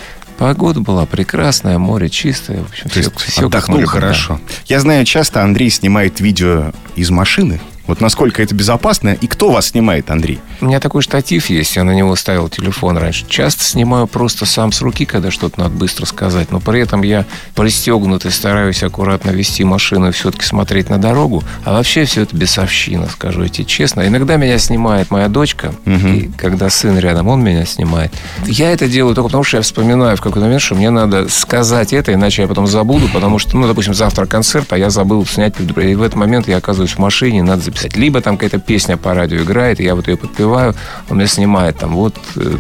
Погода 0.40 0.80
была 0.80 1.04
прекрасная, 1.04 1.76
море 1.76 2.09
чистое. 2.09 2.62
В 2.62 2.70
общем, 2.70 2.88
То 2.88 2.98
есть 2.98 3.14
все, 3.18 3.46
отдохнул 3.46 3.85
хорошо. 3.85 4.40
Я 4.64 4.80
знаю, 4.80 5.04
часто 5.04 5.42
Андрей 5.42 5.68
снимает 5.68 6.20
видео 6.20 6.72
из 6.96 7.11
машины. 7.11 7.61
Вот 7.90 8.00
насколько 8.00 8.40
это 8.40 8.55
безопасно. 8.55 9.16
И 9.20 9.26
кто 9.26 9.50
вас 9.50 9.70
снимает, 9.70 10.12
Андрей? 10.12 10.38
У 10.61 10.66
меня 10.66 10.79
такой 10.79 11.03
штатив 11.03 11.50
есть, 11.50 11.74
я 11.74 11.83
на 11.83 11.90
него 11.90 12.14
ставил 12.14 12.48
телефон 12.48 12.96
раньше. 12.96 13.26
Часто 13.29 13.64
снимаю 13.64 14.07
просто 14.07 14.46
сам 14.46 14.70
с 14.70 14.81
руки, 14.81 15.05
когда 15.05 15.33
что-то 15.33 15.59
надо 15.59 15.74
быстро 15.74 16.07
сказать, 16.07 16.53
но 16.53 16.61
при 16.61 16.79
этом 16.79 17.03
я 17.03 17.26
пристегнут 17.57 18.26
и 18.26 18.31
стараюсь 18.31 18.85
аккуратно 18.85 19.31
вести 19.31 19.64
машину 19.64 20.11
и 20.11 20.12
все-таки 20.12 20.44
смотреть 20.44 20.88
на 20.88 20.98
дорогу. 20.98 21.42
А 21.64 21.72
вообще 21.72 22.05
все 22.05 22.22
это 22.22 22.37
бесовщина, 22.37 23.09
скажу 23.09 23.42
я 23.42 23.48
тебе 23.48 23.64
честно. 23.64 24.07
Иногда 24.07 24.37
меня 24.37 24.57
снимает 24.59 25.11
моя 25.11 25.26
дочка, 25.26 25.74
и 25.85 26.31
когда 26.37 26.70
сын 26.70 26.96
рядом, 26.96 27.26
он 27.26 27.42
меня 27.42 27.64
снимает. 27.64 28.12
Я 28.46 28.70
это 28.70 28.87
делаю 28.87 29.16
только 29.16 29.31
потому, 29.31 29.42
что 29.42 29.57
я 29.57 29.64
вспоминаю 29.64 30.16
в 30.16 30.20
какой-то 30.20 30.46
момент, 30.46 30.62
что 30.62 30.76
мне 30.76 30.90
надо 30.90 31.29
сказать 31.29 31.92
это, 31.92 32.14
иначе 32.14 32.42
я 32.42 32.48
потом 32.48 32.68
забуду, 32.68 33.09
потому 33.12 33.40
что, 33.40 33.57
ну, 33.57 33.66
допустим, 33.66 33.94
завтра 33.94 34.26
концерт, 34.26 34.72
а 34.72 34.79
я 34.79 34.90
забыл 34.90 35.26
снять 35.26 35.57
предупреждение. 35.57 35.94
И 35.94 35.96
в 35.96 36.03
этот 36.03 36.14
момент 36.14 36.46
я 36.46 36.59
оказываюсь 36.59 36.92
в 36.92 36.98
машине, 36.98 37.42
надо 37.42 37.62
записать. 37.62 37.79
Либо 37.94 38.20
там 38.20 38.36
какая-то 38.36 38.58
песня 38.58 38.96
по 38.96 39.14
радио 39.14 39.38
играет, 39.38 39.80
и 39.80 39.84
я 39.84 39.94
вот 39.94 40.08
ее 40.08 40.16
подпеваю, 40.16 40.74
он 41.08 41.18
меня 41.18 41.26
снимает 41.26 41.78
там, 41.78 41.94
вот 41.94 42.16
э, 42.36 42.56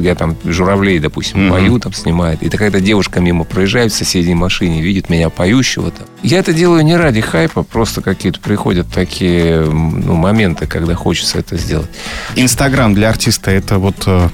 я 0.00 0.14
там 0.14 0.36
журавлей, 0.44 0.98
допустим, 0.98 1.40
mm-hmm. 1.40 1.50
пою, 1.50 1.78
там 1.78 1.92
снимает. 1.92 2.42
И 2.42 2.48
какая-то 2.48 2.80
девушка 2.80 3.20
мимо 3.20 3.44
проезжает 3.44 3.92
в 3.92 3.96
соседней 3.96 4.34
машине, 4.34 4.82
видит 4.82 5.08
меня 5.08 5.30
поющего 5.30 5.90
там. 5.90 6.06
Я 6.22 6.38
это 6.38 6.52
делаю 6.52 6.84
не 6.84 6.96
ради 6.96 7.20
хайпа, 7.20 7.62
просто 7.62 8.00
какие-то 8.00 8.40
приходят 8.40 8.86
такие 8.88 9.60
ну, 9.60 10.14
моменты, 10.14 10.66
когда 10.66 10.94
хочется 10.94 11.38
это 11.38 11.56
сделать. 11.56 11.90
Инстаграм 12.36 12.94
для 12.94 13.08
артиста 13.08 13.50
это 13.50 13.78
вот 13.78 14.04
э, 14.06 14.28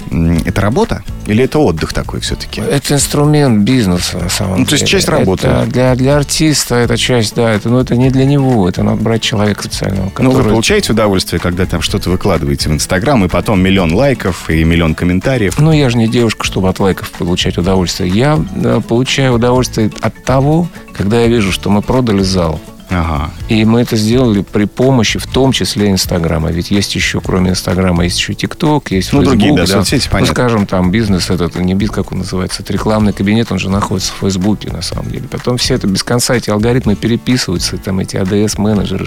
это 0.44 0.60
работа 0.60 1.02
или 1.26 1.44
это 1.44 1.58
отдых 1.58 1.92
такой 1.92 2.20
все-таки? 2.20 2.62
Это 2.62 2.94
инструмент 2.94 3.62
бизнеса 3.62 4.18
на 4.18 4.28
самом 4.30 4.50
ну, 4.50 4.56
деле. 4.58 4.68
То 4.68 4.74
есть 4.76 4.86
часть 4.86 5.08
работы. 5.08 5.46
Это 5.46 5.66
для, 5.66 5.94
для 5.94 6.16
артиста 6.16 6.76
это 6.76 6.96
часть, 6.96 7.34
да, 7.34 7.52
это, 7.52 7.68
но 7.68 7.80
это 7.80 7.96
не 7.96 8.10
для 8.10 8.24
него, 8.24 8.68
это 8.68 8.82
надо 8.82 9.02
брать 9.02 9.22
человека 9.22 9.64
специального. 9.64 10.07
Который... 10.10 10.32
Ну, 10.32 10.42
вы 10.42 10.50
получаете 10.50 10.92
удовольствие, 10.92 11.40
когда 11.40 11.66
там 11.66 11.82
что-то 11.82 12.10
выкладываете 12.10 12.68
в 12.68 12.72
Инстаграм, 12.72 13.24
и 13.24 13.28
потом 13.28 13.60
миллион 13.60 13.94
лайков 13.94 14.50
и 14.50 14.64
миллион 14.64 14.94
комментариев? 14.94 15.58
Ну, 15.58 15.72
я 15.72 15.90
же 15.90 15.96
не 15.96 16.08
девушка, 16.08 16.44
чтобы 16.44 16.68
от 16.68 16.80
лайков 16.80 17.10
получать 17.12 17.58
удовольствие. 17.58 18.10
Я 18.10 18.38
да, 18.54 18.80
получаю 18.80 19.34
удовольствие 19.34 19.90
от 20.00 20.22
того, 20.24 20.68
когда 20.92 21.20
я 21.20 21.28
вижу, 21.28 21.52
что 21.52 21.70
мы 21.70 21.82
продали 21.82 22.22
зал, 22.22 22.60
Ага. 22.90 23.30
И 23.48 23.64
мы 23.64 23.82
это 23.82 23.96
сделали 23.96 24.42
при 24.42 24.64
помощи, 24.64 25.18
в 25.18 25.26
том 25.26 25.52
числе, 25.52 25.90
Инстаграма. 25.90 26.50
Ведь 26.50 26.70
есть 26.70 26.94
еще, 26.94 27.20
кроме 27.20 27.50
Инстаграма, 27.50 28.04
есть 28.04 28.18
еще 28.18 28.34
ТикТок, 28.34 28.90
есть 28.90 29.12
ну, 29.12 29.22
другие, 29.22 29.54
да, 29.54 29.62
да. 29.62 29.66
соцсети, 29.66 30.08
понятно. 30.08 30.28
Ну, 30.28 30.32
скажем, 30.34 30.66
там 30.66 30.90
бизнес 30.90 31.30
этот, 31.30 31.56
не 31.56 31.74
бизнес, 31.74 31.94
как 31.96 32.12
он 32.12 32.18
называется, 32.18 32.62
это 32.62 32.72
рекламный 32.72 33.12
кабинет, 33.12 33.52
он 33.52 33.58
же 33.58 33.68
находится 33.68 34.12
в 34.12 34.16
Фейсбуке, 34.16 34.70
на 34.70 34.82
самом 34.82 35.10
деле. 35.10 35.28
Потом 35.28 35.58
все 35.58 35.74
это 35.74 35.86
без 35.86 36.02
конца, 36.02 36.34
эти 36.34 36.50
алгоритмы 36.50 36.96
переписываются, 36.96 37.76
там 37.76 38.00
эти 38.00 38.16
АДС-менеджеры, 38.16 39.06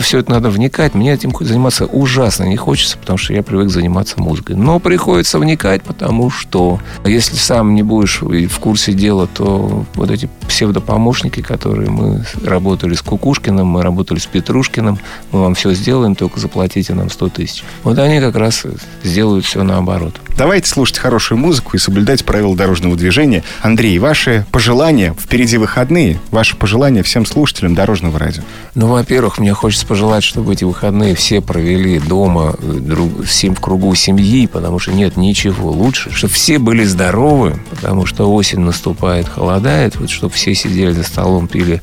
все 0.00 0.18
это 0.18 0.30
надо 0.30 0.50
вникать. 0.50 0.94
Мне 0.94 1.12
этим 1.12 1.32
заниматься 1.40 1.86
ужасно 1.86 2.44
не 2.44 2.56
хочется, 2.56 2.98
потому 2.98 3.18
что 3.18 3.32
я 3.32 3.42
привык 3.42 3.70
заниматься 3.70 4.20
музыкой. 4.20 4.56
Но 4.56 4.78
приходится 4.78 5.38
вникать, 5.38 5.82
потому 5.82 6.30
что 6.30 6.80
если 7.04 7.36
сам 7.36 7.74
не 7.74 7.82
будешь 7.82 8.20
в 8.22 8.58
курсе 8.58 8.92
дела, 8.92 9.26
то 9.26 9.84
вот 9.94 10.10
эти 10.10 10.28
псевдопомощники, 10.48 11.40
которые 11.40 11.90
мы 11.90 12.24
работали 12.44 12.91
работали 12.92 12.94
с 12.94 13.02
Кукушкиным, 13.02 13.66
мы 13.66 13.82
работали 13.82 14.18
с 14.18 14.26
Петрушкиным, 14.26 14.98
мы 15.30 15.42
вам 15.42 15.54
все 15.54 15.72
сделаем, 15.72 16.14
только 16.14 16.40
заплатите 16.40 16.94
нам 16.94 17.10
100 17.10 17.28
тысяч. 17.30 17.64
Вот 17.84 17.98
они 17.98 18.20
как 18.20 18.36
раз 18.36 18.64
сделают 19.02 19.44
все 19.44 19.62
наоборот. 19.62 20.14
Давайте 20.36 20.68
слушать 20.68 20.98
хорошую 20.98 21.38
музыку 21.38 21.76
и 21.76 21.78
соблюдать 21.78 22.24
правила 22.24 22.56
дорожного 22.56 22.96
движения. 22.96 23.44
Андрей, 23.60 23.98
ваши 23.98 24.46
пожелания, 24.50 25.14
впереди 25.18 25.58
выходные, 25.58 26.18
ваши 26.30 26.56
пожелания 26.56 27.02
всем 27.02 27.26
слушателям 27.26 27.74
Дорожного 27.74 28.18
радио. 28.18 28.42
Ну, 28.74 28.88
во-первых, 28.88 29.38
мне 29.38 29.52
хочется 29.52 29.86
пожелать, 29.86 30.24
чтобы 30.24 30.54
эти 30.54 30.64
выходные 30.64 31.14
все 31.14 31.40
провели 31.40 31.98
дома, 31.98 32.54
друг, 32.60 33.24
всем 33.24 33.54
в 33.54 33.60
кругу 33.60 33.94
семьи, 33.94 34.46
потому 34.46 34.78
что 34.78 34.92
нет 34.92 35.16
ничего 35.16 35.70
лучше, 35.70 36.10
чтобы 36.12 36.32
все 36.32 36.58
были 36.58 36.84
здоровы, 36.84 37.58
потому 37.70 38.06
что 38.06 38.32
осень 38.32 38.60
наступает, 38.60 39.28
холодает, 39.28 39.96
вот 39.96 40.10
чтобы 40.10 40.32
все 40.32 40.54
сидели 40.54 40.92
за 40.92 41.04
столом, 41.04 41.46
пили 41.46 41.82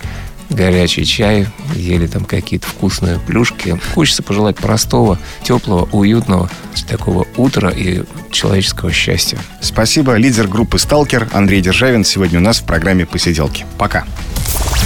горячий 0.49 1.05
чай, 1.05 1.47
ели 1.75 2.07
там 2.07 2.25
какие-то 2.25 2.67
вкусные 2.67 3.19
плюшки. 3.19 3.79
Хочется 3.93 4.23
пожелать 4.23 4.57
простого, 4.57 5.17
теплого, 5.43 5.87
уютного 5.91 6.49
такого 6.87 7.27
утра 7.37 7.69
и 7.69 8.03
человеческого 8.31 8.91
счастья. 8.91 9.37
Спасибо. 9.61 10.15
Лидер 10.15 10.47
группы 10.47 10.79
«Сталкер» 10.79 11.29
Андрей 11.33 11.61
Державин 11.61 12.03
сегодня 12.03 12.39
у 12.39 12.41
нас 12.41 12.59
в 12.59 12.63
программе 12.63 13.05
«Посиделки». 13.05 13.65
Пока. 13.77 14.05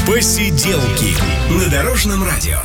«Посиделки» 0.06 1.16
на 1.50 1.70
Дорожном 1.70 2.24
радио. 2.24 2.60